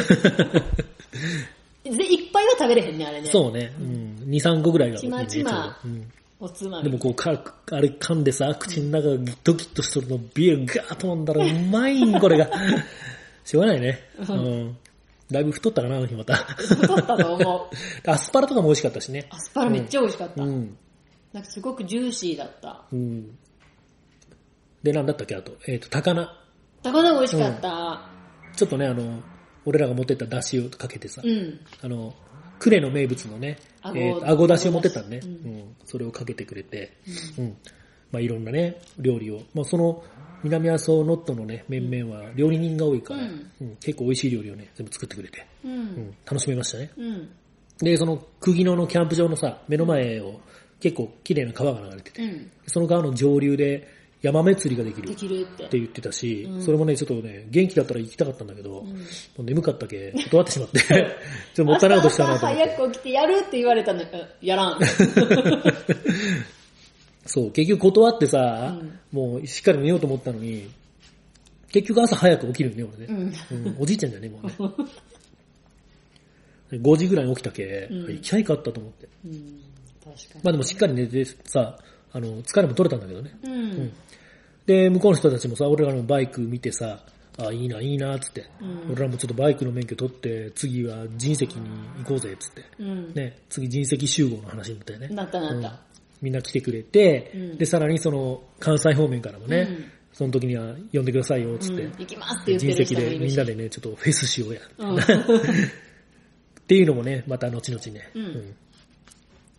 [1.82, 3.28] で、いっぱいは食べれへんね、あれね。
[3.28, 3.72] そうね。
[3.78, 4.16] うん。
[4.28, 4.98] 2、3個ぐらいが。
[4.98, 6.12] ちまちまうん
[6.42, 6.84] おつまみ。
[6.84, 7.32] でもこうか、
[7.70, 12.48] あれ噛んでさ、口の中がギットギッとしとるのビールガーッと飲んだらうまいん、これが。
[13.44, 13.98] しょうがないね。
[14.26, 14.76] うん。
[15.30, 16.34] だいぶ太ったかな、あの日また。
[16.36, 17.76] 太ったと思う。
[18.10, 19.26] アスパラとかも美味しかったしね。
[19.30, 20.42] アスパラめっちゃ美味しかった。
[20.42, 20.76] うん。
[21.32, 22.84] なんかすごくジューシーだった。
[22.92, 23.38] うん。
[24.82, 25.56] で、なんだったっけ、あと。
[25.66, 26.28] えっ、と、高菜。
[26.82, 28.10] 高菜美味しかった。
[28.56, 29.22] ちょっとね、あの、
[29.64, 31.60] 俺らが持ってった出汁をかけてさ、うん。
[31.82, 32.14] あの、
[32.58, 36.96] 呉の名物のね、あごえーとあご出汁を持ってったのね、ううんんそれをかけてくれて、
[37.38, 37.56] うん。
[38.12, 39.42] まあいろんなね、料理を。
[39.55, 40.03] まあその、
[40.42, 45.68] 南阿蘇ノットのね、面々は料理人が多いから、うんうん結構美味しい料理をね、全部作ってくれて、う。
[45.68, 46.90] うんん、楽しめましたね。
[46.96, 47.29] うん。
[47.79, 50.40] で、その、釘野のキャンプ場のさ、目の前を
[50.81, 52.51] 結構綺麗な川が流れてて、うん。
[52.66, 53.88] その川の上流で
[54.23, 55.68] ヤマメ釣りができるって。
[55.79, 58.94] 言ってたし、うんそれもね、ちょっとね、元気だったら行きたかったんだけど、うんも
[59.38, 61.07] う眠かったけ、断ってしまって、ちょっ
[61.55, 62.62] ともったいないことしたなと思って。
[62.64, 64.03] 朝早く起きてやるって言われたの、
[64.42, 64.79] やらん。
[67.26, 70.70] そう、結局断ってさ、うんもうしっかり寝ようと思ったのに、
[71.72, 73.24] 結局朝早く起きるよね、俺うね。
[73.24, 73.35] ん。
[73.66, 74.54] うんおじいちゃんじゃね、もうね。
[76.72, 79.09] 5時ぐらいに起きたけ、うん行きゃいかったと思って。
[79.24, 79.61] うん。
[80.04, 80.40] 確かに。
[80.44, 81.78] まあでもしっかり寝てさ、
[82.12, 83.37] あの、疲れも取れたんだけどね。
[83.42, 83.92] うん。
[84.66, 87.04] で、向こうの人たちもさ、俺らのバイク見てさ、
[87.38, 91.50] あ、いいな、いいな、つって、うん俺らもちょっとバイクの免許取って、次は人石に
[91.98, 92.64] 行こうぜ、つって。
[92.78, 93.14] うん。
[93.14, 95.09] ね、次人石集合の話になったよね。
[95.09, 95.80] なったなった。
[96.20, 101.85] うんみんな来てくれて、うんで、さらにその、関西方面からもね、うんその時には呼んでくださいよ、つって。
[101.85, 103.18] うん行きますって人石人もいるし。
[103.20, 104.61] でみんなでね、ちょっとフェスしようや。
[104.78, 104.96] うん。
[104.96, 105.02] っ
[106.66, 108.11] ていうのもね、また後々ね、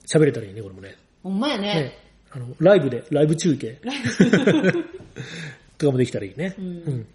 [0.05, 0.97] 喋れたらいいね、これもね。
[1.23, 1.97] ほんまやねね。
[2.31, 3.79] あの、ライブで、ライブ中継
[5.77, 6.55] とかもできたらいいね。
[6.57, 7.07] うんうん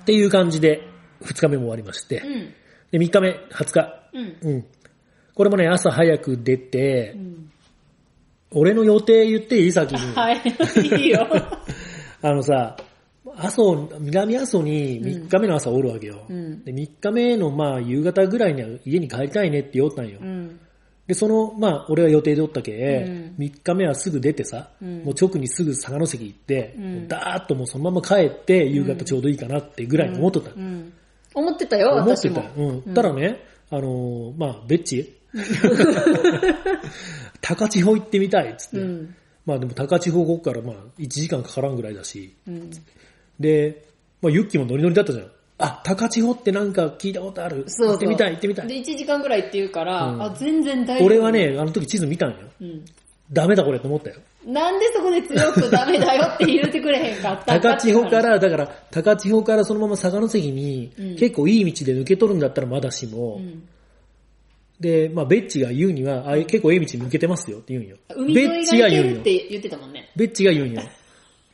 [0.00, 0.80] っていう感じで、
[1.22, 2.54] 2日目も終わりまして、うん。
[2.90, 4.10] で、3日目、20日。
[4.14, 4.36] うん。
[4.40, 4.64] うん。
[5.34, 7.52] これもね、朝早く出て、うん
[8.52, 9.98] 俺の予定言っていい先に。
[10.14, 10.40] はい。
[11.00, 11.26] いいよ。
[12.22, 12.76] あのさ、
[13.36, 16.24] 阿蘇、南阿蘇に3日目の朝おるわけよ。
[16.28, 20.18] うんで3日目のまあ夕方ぐらいには家に帰りたいねって言おったんよ。
[20.20, 20.58] うん。
[21.06, 22.72] で、その、まあ俺は予定でおったけ、
[23.06, 30.50] うん3日目はすぐ出てさ、うんもう直にすぐ佐賀関行って、うんダーッともうそのまま帰って夕方ちょうどいいかなってぐらいに思っとった。
[30.56, 30.92] うん。
[31.34, 32.42] 思ってたよ、思ってた。。
[32.56, 32.94] うん。
[32.94, 35.17] ただね、あのーまあ、ベッチ
[37.40, 38.78] 高千穂行ってみたいっつって。
[38.78, 39.14] うん。
[39.46, 42.34] まあでも高千穂ここからまあ1時間かからんぐらいだし。
[42.46, 42.70] うん。
[43.40, 43.84] で、
[44.20, 45.30] まあユッキーもノリノリだったじゃん。
[45.60, 47.64] あ、高千穂ってなんか聞いたことある。
[47.68, 48.68] そう行ってみたい行ってみたい。
[48.68, 51.06] で、1時間ぐらいって言うから、うんあ、全然大丈夫。
[51.06, 52.36] 俺は、ね、あの時地図見たんよ。
[52.60, 52.84] うん。
[53.32, 54.16] ダメだこれと思ったよ。
[54.46, 57.58] なんでそこで強くダメだよって言ってくれへんかった？
[57.60, 63.68] 高千穂か、ら、だから高千穂からそのまま佐賀関にうん結構いい道で抜け取るんだったらまだしも、うん、
[64.80, 67.96] で、まあベッチが言うには、あ結構ええ道抜けてますよって言うんよ。
[68.14, 69.40] 海沿いがベッチが言うんよ行けるっ。
[69.42, 70.10] て言ってたもんね。
[70.16, 70.82] ベッチが言うんよ。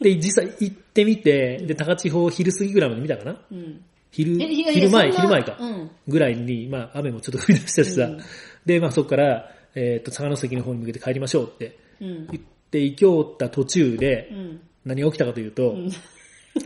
[0.00, 3.40] で、実際行ってみて、で、高千穂昼過ぎぐらいまで見たかな？
[3.50, 3.80] うん。
[4.10, 5.56] 昼、昼前、昼前か。
[5.58, 5.90] うん。
[6.06, 8.04] ぐらいに、まあ雨もちょっと降り出したしさ。
[8.04, 8.20] うん
[8.66, 12.26] で、まあそこから、えっ、と、佐賀関の方に向けて帰りましょうってうん。
[12.28, 14.60] 言って行きおった途中でう、ん。
[14.84, 15.90] 何が起きたかというと、うん。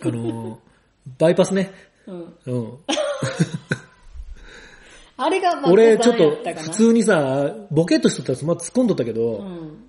[0.03, 0.69] あのー
[1.19, 1.73] バイパスね。
[2.07, 2.35] うん。
[5.19, 5.25] うん。
[5.25, 6.31] あれがまあ、俺、ちょっと
[6.63, 9.85] 普通にさ、ボケっとしとったら、まあ、突っ込んどったけど、うん。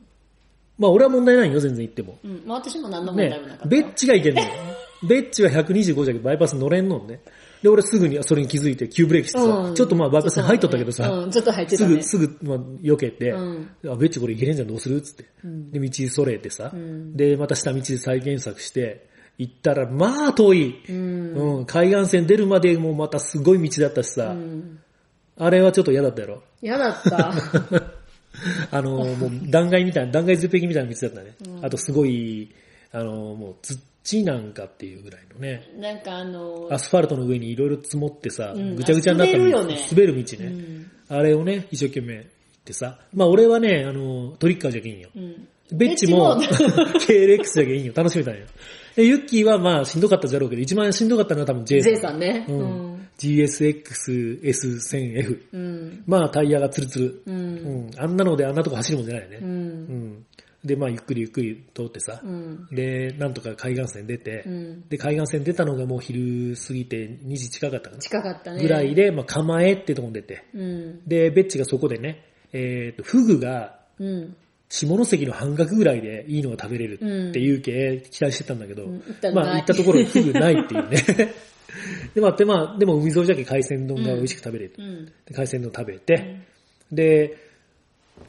[0.77, 2.17] まあ、俺は問題ないよ、全然言っても。
[2.23, 2.43] うん。
[2.45, 3.65] まあ私も何の問題もなかっ、た。
[3.65, 4.47] ねベッチがいけんのよ。
[5.07, 7.21] ベッチは125じゃけど、バイパス乗れんのね。
[7.61, 12.01] で、俺すぐにそれに気づいて、急ブレーキしてさ、うんちょっとまあ、バイパスに入っとったけどさ、うん、ちょっと入ってたね。
[12.01, 14.97] すぐ、すぐ、まあ、避けて、うんあ、ベッチこれいけれんじゃん、どうする？
[14.97, 15.25] っつって。
[15.43, 20.83] うんで、道それてさ、うんで、また下道で再検索して、行ったら、まあ遠い。
[20.89, 21.57] うん。
[21.57, 24.79] うん、海岸線出るまでもまたすごい道だったしさ、うん。
[25.39, 26.43] あれはちょっと嫌だったやろ。
[26.61, 27.31] 嫌だった。
[28.71, 31.35] あの、もう断崖みたいな、断崖絶壁みたいな道だったね。
[31.47, 32.49] うんあとすごい、
[32.91, 33.55] あの、もう
[34.03, 40.91] 土なんかっていうぐらいのね、なんかあの、アスファルトの上にいろいろ積もってさ、うんぐちゃぐちゃになった道滑るよね滑る道ね、うん。
[41.09, 42.25] あれをね、一生懸命行っ
[42.65, 45.09] てさ、まあ俺はね、あの、トリッカーじゃけんよ。
[45.15, 45.47] うん。
[45.71, 47.93] ベッチも KLX じゃけんよ。
[47.95, 48.45] 楽しめたんよ。
[48.95, 51.93] で、ユッキーはまあしんどかったじゃろうけど、一番しんどかったのは多分 J さん。
[51.93, 52.45] J さんね。
[52.47, 52.98] ううんん。
[53.19, 55.41] GSX-S1000F。
[55.51, 56.03] うん。
[56.07, 57.23] まあタイヤがツルツル。
[57.25, 57.31] う。
[57.31, 57.91] うんん。
[57.97, 59.37] あんなのであんなとこ走るもんじゃないよね。
[59.41, 59.45] う。
[59.45, 59.53] うん
[60.13, 60.25] ん。
[60.63, 62.67] で、まあゆっくりゆっくり通ってさう、ん。
[62.71, 64.87] で、なんとか海岸線出て、うん。
[64.89, 68.01] で、海岸線出たのがもう昼過ぎて2時近かったかな。
[68.01, 68.61] 近かったね。
[68.61, 68.95] ぐらい。
[68.95, 71.07] で、まあ構えってとこに出て、うん。
[71.07, 74.35] で、ベッチがそこでね、えっ、と、フグがうん。
[74.69, 76.97] 下関の半額ぐらいでいいのが食べれるっ
[77.33, 78.87] ていう系期待してたんだけど、
[79.33, 81.33] まあ行ったところフグないっていうね。
[82.15, 84.73] で、まあ、で、まあ、でも海沿いじゃけ海鮮丼が美味しく食べれる。
[84.77, 85.05] うん。
[85.05, 86.37] で海鮮丼食べて、
[86.91, 87.37] で、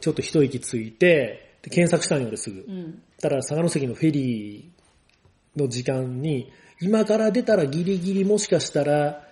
[0.00, 2.64] ちょっと一息ついて、で検索したんよ、俺すぐ。
[2.66, 3.03] うん。
[3.20, 6.50] たら、佐賀関のフェリーの時間に、
[6.81, 9.26] 今から出たらギリギリもしかしたら、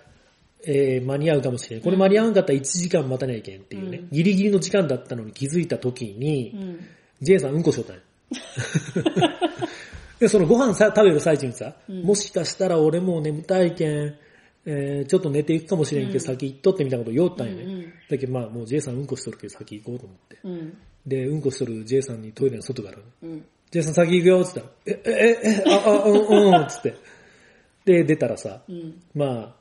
[0.65, 1.81] えー間に合うかもしれん。
[1.81, 6.79] これ間に合わんかったら1時間待たないけんっていうね、うんギリギリの時間だったのに気づいた時に、うん。
[7.21, 8.01] J さんうんこしよったんよ。
[10.19, 14.15] で、そのご飯さ食べる最中にさ、うんもしかしたら俺もう眠たいけん、
[14.65, 17.63] えーちょっと寝ていくかもしれんけど、うん先行っとってみたいなこと言おったんよね。
[17.63, 20.37] うんだけどまあもう J さんうんこしとるけど先行こうと思って。
[20.43, 20.77] うん。
[21.07, 23.45] で、うんこしとる J さんにトイレの外から、うん。
[23.71, 26.95] J さん先行くよって言ったら、え、え、え、あ、あ、うん、うん、つって。
[27.85, 29.01] で、出たらさ、うん。
[29.13, 29.55] まあ、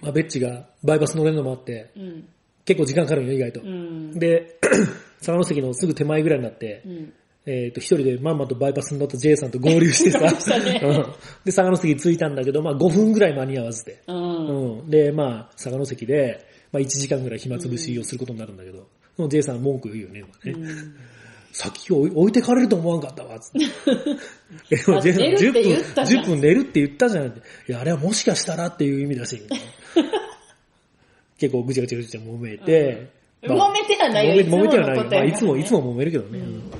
[0.00, 2.28] まあ、ベッチがバイパス乗れるのもあって、うん。
[2.64, 3.60] 結構時間かかるんよ、意外と。
[3.60, 4.18] うん。
[4.18, 4.58] で、
[5.18, 7.12] 佐賀関のすぐ手前ぐらいになって、うん。
[7.46, 10.20] えっ、と、一人でまんまとバイパスに乗った J さんと合流してさ、
[10.58, 10.92] ねうん
[11.44, 14.02] で、佐賀関着いたんだけど、まあ5分ぐらい間に合わずで。
[14.06, 14.78] うん。
[14.80, 14.90] うん。
[14.90, 20.72] で、まあ、佐賀関で、まあ1時間ぐらい暇つぶしをすることになるんだけど、その J さん文句言うよね、今ね。
[21.52, 23.58] 先を置いてかれると思わんかったわ、つって。
[24.70, 27.26] え でも J さん寝るって言ったじゃん10分、10分寝るって言ったじゃん。
[27.26, 27.32] い
[27.68, 29.40] や、あれはもしかしたらっていう意味だし、
[31.38, 33.08] 結構ぐちゃぐちゃぐちゃ揉めて、うん
[33.42, 35.04] 揉めてはないよ揉めてはないよ。
[35.10, 36.40] まあ、いつも、いつも揉めるけどね。
[36.40, 36.79] うんうん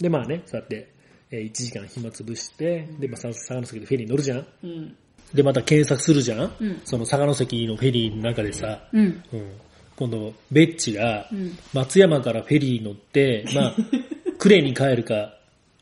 [0.00, 0.92] で、まあね、そうやって、
[1.30, 4.46] えー1時間暇つぶして、で、まあ、佐賀関でフェリーに乗るじゃん。
[4.62, 4.96] うん。
[5.34, 6.52] で、また検索するじゃん。
[6.60, 9.22] うんその佐賀関のフェリーの中でさ、うん。
[9.32, 9.52] うん、
[9.96, 13.76] 今度、ベッチがうん、松山からフェリー乗って、まあ、
[14.38, 15.36] 呉に帰るか、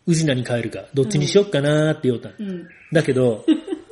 [0.06, 2.66] 宇品に帰るか、どっちにしよっかなーって言おったんうん。
[2.92, 3.44] だけど、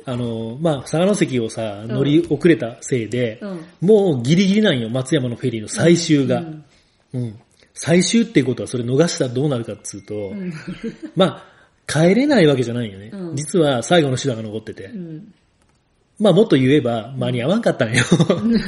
[0.05, 3.61] あの、まあ、佐賀関をさ、乗り遅れたせいで、うん。
[3.81, 6.39] もうギリギリなんよ、松山のフェリーの最終が。
[6.39, 6.63] うん
[7.13, 7.39] うん。
[7.79, 10.51] 最終っていうことはそれ逃したらどうなるかっつうと、うん。
[11.15, 11.43] まあ、
[11.85, 13.11] 帰れないわけじゃないよね。
[13.13, 14.85] うん実は最後の手段が残ってて。
[14.85, 15.33] うん。
[16.19, 18.03] まあもっと言えば間に合わんかったんよ。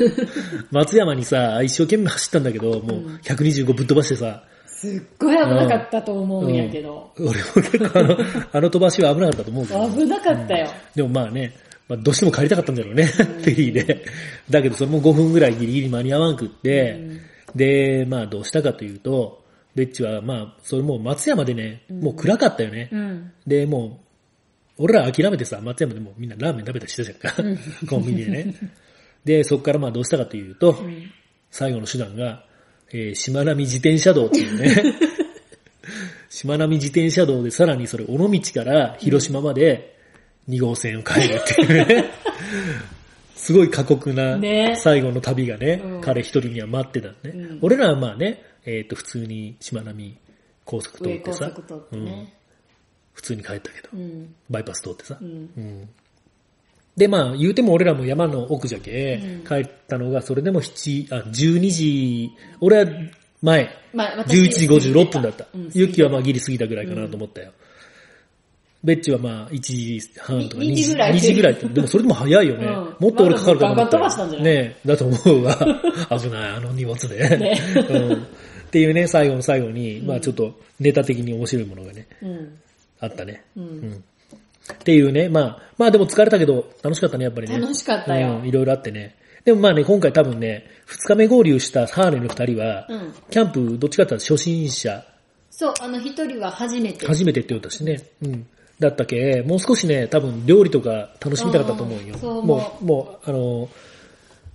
[0.69, 7.11] 松山にさ、一生懸命走ったんだけど、もう125ぶっ飛ばしてさ、すっごい危なかったと思うんやけど。
[7.17, 8.17] 俺も結構あの、
[8.53, 9.89] あの飛ばしは危なかったと思うけど。
[9.89, 10.67] 危なかったよ。
[10.95, 11.53] でもまあね、
[11.87, 14.05] まあ、どうしても帰りたかったんだろうね、フェリーで。
[14.49, 16.97] だけどそれも5分ぐらいギリギリ間に合わんくって、
[17.55, 19.43] で、まあどうしたかというと、
[19.75, 22.89] ベッチはまあ、それもう松山でね、もう暗かったよね。
[22.91, 23.31] うん。
[23.45, 23.99] で、も
[24.77, 27.33] う、俺ら諦めてさ、松山でもうみんなラーメン食べたりしたじゃんか。
[27.87, 28.55] コンビニでね。
[29.25, 31.11] で、そこからまあどうしたかというと、うん。
[31.51, 32.45] 最後の手段が、
[32.91, 34.95] えー、しまなみ自転車道っていうね。
[36.29, 39.95] しまなみ自転車道でさらにそれ、尾道から広島まで
[40.47, 42.05] 2号線を変えるっていうね。
[43.39, 47.15] すごい過酷なね最後の旅がね、うん彼一人には待ってたね。
[47.23, 50.17] うん俺らはまあね、えっ、と、普通にしまなみ
[50.65, 52.33] 高速通上ってさ、高速通ってうんね。
[53.13, 54.35] 普通に帰ったけど、うん。
[54.49, 55.17] バイパス通ってさ。
[56.97, 62.91] で、まあ、言うても俺らも山の奥じゃけ、うん帰ったのが、それでも7、あ、12時、俺は
[63.41, 65.47] 前、まあ、私11時56分だった。
[65.53, 67.53] うんユキはまあギリ過ぎたぐらいかなと思ったよ。
[68.83, 71.67] ベッチはまあ1時半とかに2時ぐらい2時ぐらいって。
[71.67, 72.65] でもそれでも早いよね。
[72.65, 73.75] うんもっと俺かかるかと思ったよ。
[73.75, 74.53] まだガンガン飛ばしたんじゃない？
[74.55, 75.55] ねえだと思うわ。
[76.19, 77.37] 危ない、あの荷物で。
[77.37, 78.13] ね うん。
[78.13, 78.17] っ
[78.71, 82.57] ていうね、最後の最後に、まあちょっとネタ的に面白いものがね、うん。
[83.01, 83.43] あったね。
[83.57, 83.61] う。
[83.61, 84.03] うんん。
[84.73, 87.59] っていうね、まあ、まあでも疲れたけど楽しかったね、やっぱりね。
[87.59, 89.15] 楽しかったようん、いろいろあってね。
[89.43, 93.13] でもまあね、今回多分ね、二日目合流したハーレーの二人は、うん。
[93.31, 95.03] キャンプどっちかって初心者、
[95.49, 97.05] そう、あの、一人は初めて。
[97.05, 98.01] 初めてって言ったしね。
[98.23, 98.47] うん。
[98.79, 102.15] だったけ、もう少しね、多分料理とか楽しみたかったと思うよ。
[102.21, 103.69] うもう、もう、あの、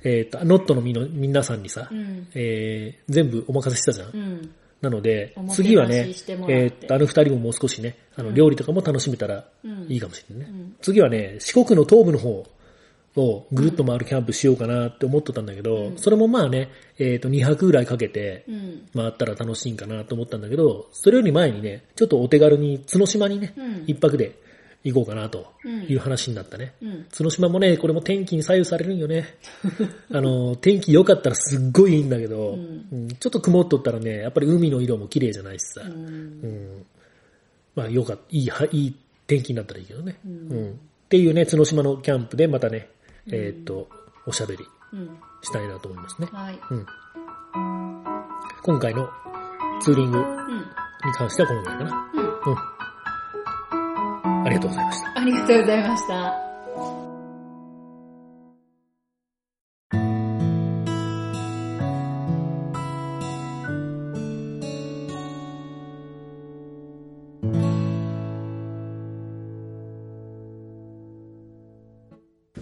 [0.03, 2.29] えっ、と、ノットのみの皆さんにさ、うん。
[2.35, 4.09] えー、全部お任せしたじゃん。
[4.11, 4.51] うん。
[4.85, 10.53] なので次はねしても、らっーっと、あの二人ももう少しね、あの、料理とかも楽しめたらうんいいかもしれないね。
[10.53, 12.47] うん次はね、四国の東部の方
[13.17, 18.89] をぐるっと回るキャンプしようかなって思ってたんだけど、うんそれもまあね、えーっと、2泊ぐらいかけてうん。
[18.95, 24.39] 回ったら楽しいんかなと思ったんだけど、それより前にね、ちょっとお手軽に角島にね、うん一泊で
[24.83, 26.75] 行こうかなとうんいう話になったね。
[26.83, 27.07] うん。
[27.17, 29.37] 角島もね、これも天気に左右されるんよね。
[30.11, 35.83] あの、天気良かったらすっごいいいんだけど、うんうんちょっと曇っとったらね、やっぱり海の色も綺麗じゃないしさ。
[35.83, 35.85] う。
[35.85, 36.01] うん
[36.81, 36.85] ん。
[37.77, 38.23] まあ、よかった。
[38.31, 38.95] いい、はいい
[39.27, 40.19] 天気になったらいいけどね。
[40.27, 40.71] ううんん。
[40.71, 40.75] っ
[41.09, 42.89] ていうね、角島のキャンプでまたね、
[43.33, 43.89] えーっと、
[44.27, 45.19] おしゃべりうん。
[45.43, 46.29] したいなと思いますね。
[46.33, 46.61] はい。
[46.71, 46.87] うん。
[48.63, 49.09] 今回の
[49.81, 50.65] ツーリングうん。
[51.17, 52.11] 関してはこのぐらいかな。
[52.15, 52.25] うん。
[52.25, 52.55] う
[54.41, 54.47] ん。
[54.47, 55.21] ありがとうございました。
[55.21, 56.44] ありがとうございました。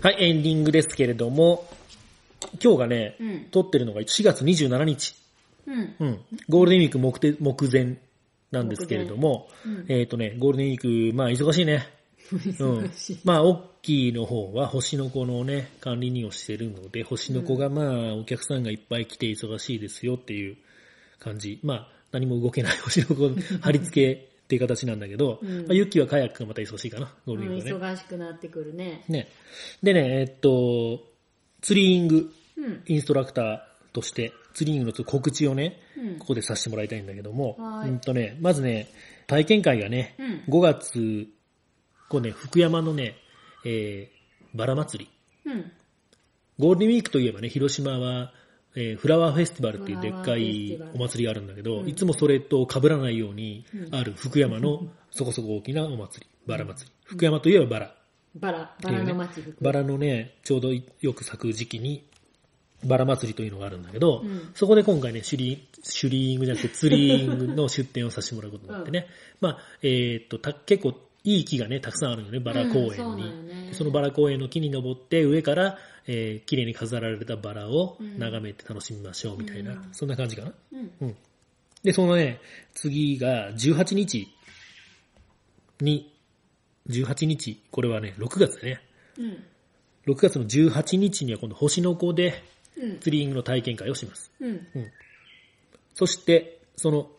[0.03, 1.65] はい、エンディングですけれども、
[2.61, 3.45] 今日がね、うん。
[3.53, 5.15] 撮ってるのが4月27日。
[5.65, 5.95] うん。
[6.01, 6.21] うん。
[6.49, 7.99] ゴールデンウィーク目て目前
[8.51, 11.87] なんですけれども、うんえっ、とね、ゴールデンウィーク、まあ忙しいね。
[12.35, 12.39] うん
[12.81, 13.19] 忙しい。。
[13.23, 20.57] まあ、オッキーの方は星の子のね、管理人をしてるので、星の子がまあ、お客さんがいっぱい来て忙しいですよっていう
[21.21, 21.61] 感じ。
[21.63, 27.95] まあ、何も動けない星の子貼り付けっていう形なんだけど、うんまあ、ユッキーはカヤックがまた忙しいかな、ゴールデンウィークはね。
[27.95, 29.05] 忙しくなってくるね。
[29.09, 29.29] ね。
[29.83, 31.01] でね、えっと、
[31.61, 32.83] ツリーイング、うん。
[32.87, 33.61] インストラクター
[33.93, 38.89] として、ツリーイングの告知をね、うんここでさせてもらいたいんだけども、はいうんとね、まずね、
[39.27, 41.29] 体験会がね、うん5月、
[42.09, 43.17] こうね、福山のね、
[43.65, 45.09] えー、バラ祭
[45.45, 45.51] り。
[45.51, 45.73] うん。
[46.59, 48.33] ゴールデンウィークといえばね、広島は、
[48.75, 51.89] えーフラワーフェスティバルっていうでっかいお祭りがあるんだけど、うん。
[51.89, 53.95] いつもそれと被らないようにうん。
[53.95, 56.93] ある福山のそこそこ大きなお祭り、バラ祭り。
[57.05, 57.95] 福山といえばバラ。
[58.35, 62.09] バラ、バラの街福バラのね、ちょうどよく咲く時期に、
[62.85, 64.51] バラ祭りというのがあるんだけど、うん。
[64.55, 69.07] そこで今回ね、シュリシュリーイングじゃなくてツリーイングの出店をさせてもらうことになってね。
[69.41, 73.25] まあ、えーっと、た結構いい木がね、たくさんあるよね、バラ公園に。
[73.25, 80.53] うんそねそのバラ公園の木に登って、上から、えー綺麗に飾られたバラを眺めて楽しみましょうみたいな、うんそんな感じかな？
[80.73, 80.91] うん。
[81.01, 81.17] うん。
[81.83, 82.41] で、そのね、
[82.75, 84.29] 次が18日
[85.81, 86.13] に、
[86.89, 88.81] 18日、これはね、6月だね。
[89.19, 89.45] うん。
[90.07, 92.43] 6月の18日には今度星の子で
[92.77, 92.99] うん。
[93.01, 94.33] ツリーイングの体験会をします。
[94.41, 94.67] うん。
[95.95, 97.11] そして、その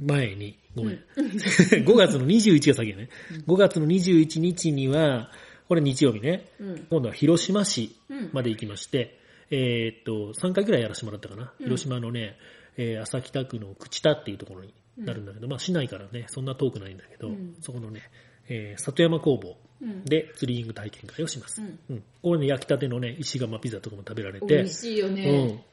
[0.00, 1.04] 前に、ごめん。
[1.16, 3.08] 5月の21が先やね。
[3.46, 5.32] 5月の21日には、
[5.68, 6.86] これ日曜日ね、うん。
[6.90, 8.30] 今度は広島市うん。
[8.32, 9.18] まで行きまして、
[9.50, 11.52] えーっと、3回くらいやらせてもらったかな。
[11.58, 12.36] うん広島のね、
[12.76, 18.02] えー、朝北区の朽田っていうところになるんだけど、まあ市内からね、そんな遠くないんだけど、うんそこのね、
[18.48, 20.04] えー里山工房うん。
[20.04, 21.62] でツリーイング体験会をします。
[21.62, 21.78] うん。
[21.90, 22.02] うん。
[22.22, 25.64] これね、焼きたてのね、石窯ピザとかも食べられ美て味、しいようんね。。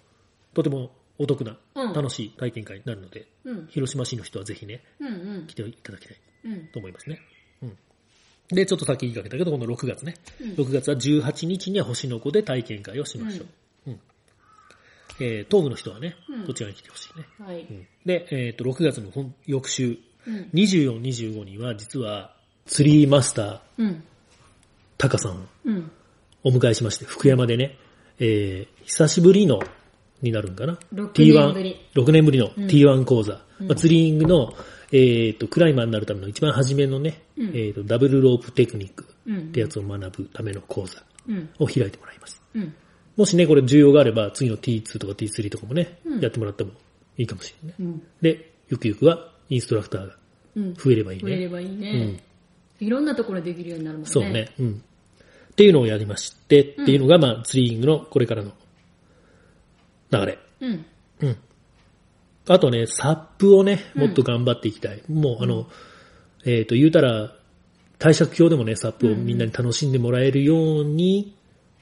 [0.54, 0.92] とても
[1.24, 3.68] お得な、うん楽しい体験会になるので、うん。
[3.68, 4.84] 広島市の人はぜひね、
[5.48, 5.56] 来。
[5.56, 6.68] ていただきたいうん。
[6.68, 7.20] と思いますね。
[7.62, 7.78] うん。
[8.50, 10.16] で、ちょっとさっき言いかけたけど、この6月ね。
[10.42, 13.44] うん6月は18日には星の子で体験会をしましょ
[13.88, 13.92] う。
[13.92, 14.00] うん。
[15.20, 17.26] えー、東部の人はねうん、こちらに来てほしいね。
[17.40, 17.62] はい。
[17.62, 17.88] うん。
[18.06, 20.50] で、えっ、と、6月の本翌週、うん。
[20.54, 24.04] 24、25には、実は、ツリーマスター、うん。
[24.98, 25.92] タカさんをうん。
[26.44, 27.78] お迎えしまして、福山でね、
[28.20, 29.60] えー、久しぶりの、
[30.24, 33.42] になるんかな？6年ぶり ?T1、6年ぶりのうん T1 講座。
[33.60, 34.54] うんまあ、ツリーイングの、
[34.92, 39.38] えっ、と、クライマーになるための一番初めのね、うんえっ、と、ダブルロープテクニックうん。
[39.38, 41.50] ってやつを学ぶための講座うん。
[41.60, 42.42] を開いてもらいます。
[42.56, 42.74] うん。
[43.16, 46.72] もしね、これ需要があれば、次の T2 とか T3 とかもね、うんやってもらっても
[47.18, 48.02] いいかもしれない。
[48.22, 50.16] で、ゆくゆくは、インストラクターが
[50.56, 50.74] うん。
[50.74, 51.30] 増えればいいね。
[51.30, 52.24] 増えればいいね。
[52.80, 54.12] いろんなところでできるようになるもんね。
[54.12, 54.50] そうね。
[54.60, 54.84] うん。
[55.52, 58.52] っていうのをやりまして、っていうのが、まあ、ツリーイングのこれからの
[60.17, 60.39] 流れ。
[60.62, 60.86] うん。
[61.21, 61.38] うん。
[62.47, 65.02] あとね、サップをね、もっと頑張っていきたい。
[65.10, 65.67] もう、あの、
[66.45, 67.34] えっ、と、言うたら、
[67.99, 71.36] 対策表でもね、サップをみんなに楽しんでもらえるように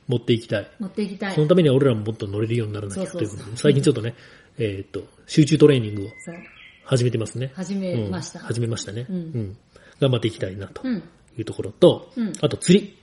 [0.07, 0.71] 持っていきたい。
[0.79, 1.35] 持っていきたい。
[1.35, 4.15] そのためには俺らももっと乗れるようにならなきゃということで、最近ちょっとね、
[4.59, 6.09] えっ、と、集中トレーニングを。
[6.83, 7.51] 始めてますね。
[7.55, 8.39] 始めました。
[8.39, 9.05] うん始めましたね。
[9.09, 9.57] うんうん。
[10.01, 10.97] 頑張っていきたいなとうん。
[11.37, 12.97] いうところと、うんあと釣り。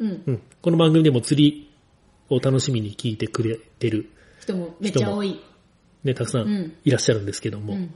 [0.00, 0.22] うん。
[0.26, 0.42] うん。
[0.60, 1.70] この番組でも釣り
[2.28, 4.10] を楽しみに聞いてくれてる、
[4.52, 5.40] 人もめっちゃ多い。
[6.04, 7.94] ね、たくさうんんいらっしゃるんですけども、うん。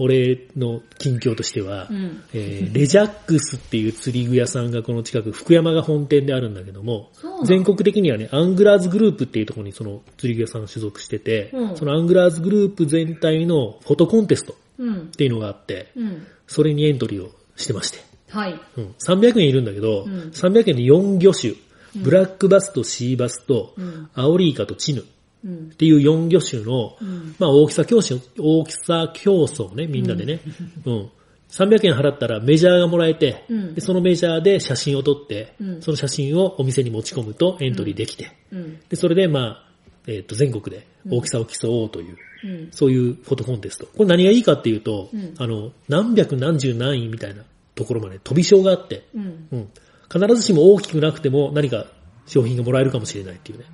[0.00, 2.22] 俺の近況としては、うん。
[2.32, 7.10] えーレジャックスっていう釣り具屋さんがこの近く、福山が本店であるんだけども
[7.44, 15.06] 全国的にはね、アングラーズグループっていうところにその釣り具屋さんが所属してて、うんそのアングラーズグループ全体のフォトコンテストっうん。
[15.08, 16.26] ていうのがあって、うん。
[16.46, 17.98] それにエントリーをしてまして、
[18.30, 18.60] はい。
[18.76, 21.54] うん、300円いるんだけど、うん300円で4魚種、
[21.96, 24.08] ブラックバスとシーバスと、うん。
[24.14, 25.02] アオリイカとチヌ
[25.46, 25.70] っうん。
[25.70, 27.34] ていう4魚種の、うん。
[27.38, 30.40] まあ大きさ競争、大きさ競争ね、みんなでね。
[30.84, 31.10] うん。
[31.50, 38.80] 300円払ったらメジャーがもらえて、うんでそのメジャーで写真を撮って、うんその写真をお店に持ち込むとエントリーできて、うん。
[38.88, 39.68] で、それでまあ、
[40.06, 42.68] えっ、と、全国で大きさを競おうという、うん。
[42.70, 43.86] そういうフォトコンテスト。
[43.86, 47.42] これ何がいいかっていうと、うんあの、何百何十何位みたいな
[47.74, 49.48] ところまで飛び賞があって、うん。
[49.52, 49.68] うん。
[50.10, 51.86] 必ずしも大きくなくても何か
[52.26, 53.64] 商品がもらえるかもしれないっていうね。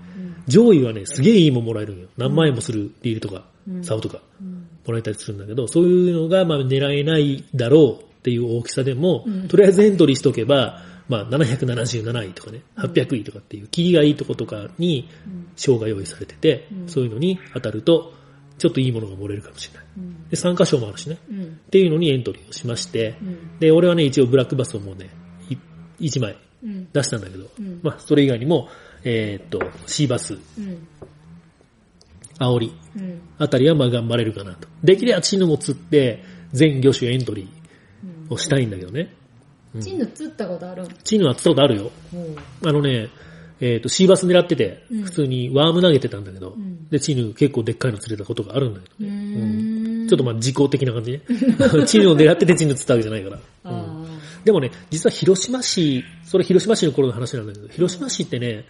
[0.46, 2.08] 上位はね、すげえいいもんもらえるんよ。
[2.16, 4.20] 何万円もするリールとか、うん竿とか。
[4.86, 15.08] もらえたりするんだけど、そういうのがまあ狙えないだろうっていう大きさでも、うんとりあえずエントリーしとけば、まあ777位とかね、800位とかっていう、キリがいいとことかに
[15.56, 18.12] 賞が用意されてて、うんそういうのに当たると、
[18.58, 19.86] ちょっといいものが漏れるかもしれない。
[19.98, 20.28] うん。
[20.28, 21.18] で、参加賞もあるしね。
[21.28, 21.42] うん。
[21.42, 23.58] っていうのにエントリーをしまして、うん。
[23.58, 25.10] で、俺はね、一応ブラックバスをもうね、
[26.00, 26.88] 1枚うん。
[26.92, 28.68] 出したんだけど、うんまあ、それ以外にも、
[29.04, 30.86] えーっと、シーバス、うん。
[32.38, 33.20] 煽り、うん。
[33.38, 34.68] あたりはまあ頑張れるかなと。
[34.82, 37.48] できればチヌも釣って、全魚種エントリ
[38.02, 39.12] うんーをしたいんだけどね。
[39.74, 40.88] うんチヌ釣ったことあるん？
[41.02, 41.90] チヌは釣ったことあるよ。
[42.64, 43.08] あのね、
[43.60, 50.08] えーっと、シーバス狙っててうん、普通にワーム投げてたんだけど、んで、チヌ結構でっかいの釣れたことがあるんだけどうね。
[50.08, 51.20] ちょっとまあ、時効的な感じね。
[51.86, 53.36] チヌを狙っててチヌ釣ったわけじゃないから。
[53.36, 54.04] うんあ
[54.44, 58.66] でもね、実は広島市、それ広島市の頃の話なんだけど、広島市ってね、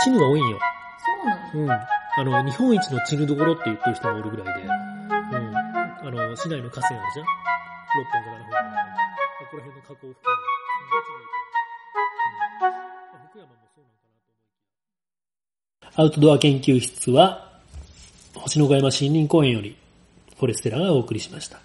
[0.00, 0.58] チヌが多いんよ。
[0.60, 1.82] あ、そうなの
[2.24, 2.32] うん。
[2.34, 5.56] あの、日本一のチヌどころって言ってる人もおるぐらいで、うん。
[5.56, 7.28] あの、市内の河川あるじゃん ?6
[7.94, 9.02] 本か7本か。
[9.40, 10.40] ここら辺の河口付近で、
[10.90, 11.20] どっちもう
[12.62, 14.30] うんまあ福山もそうなのかなと
[15.42, 17.52] 思いアウトドア研究室は、
[18.34, 19.76] 星の小山森林公園より、
[20.36, 21.60] フォレステラがお送りしました。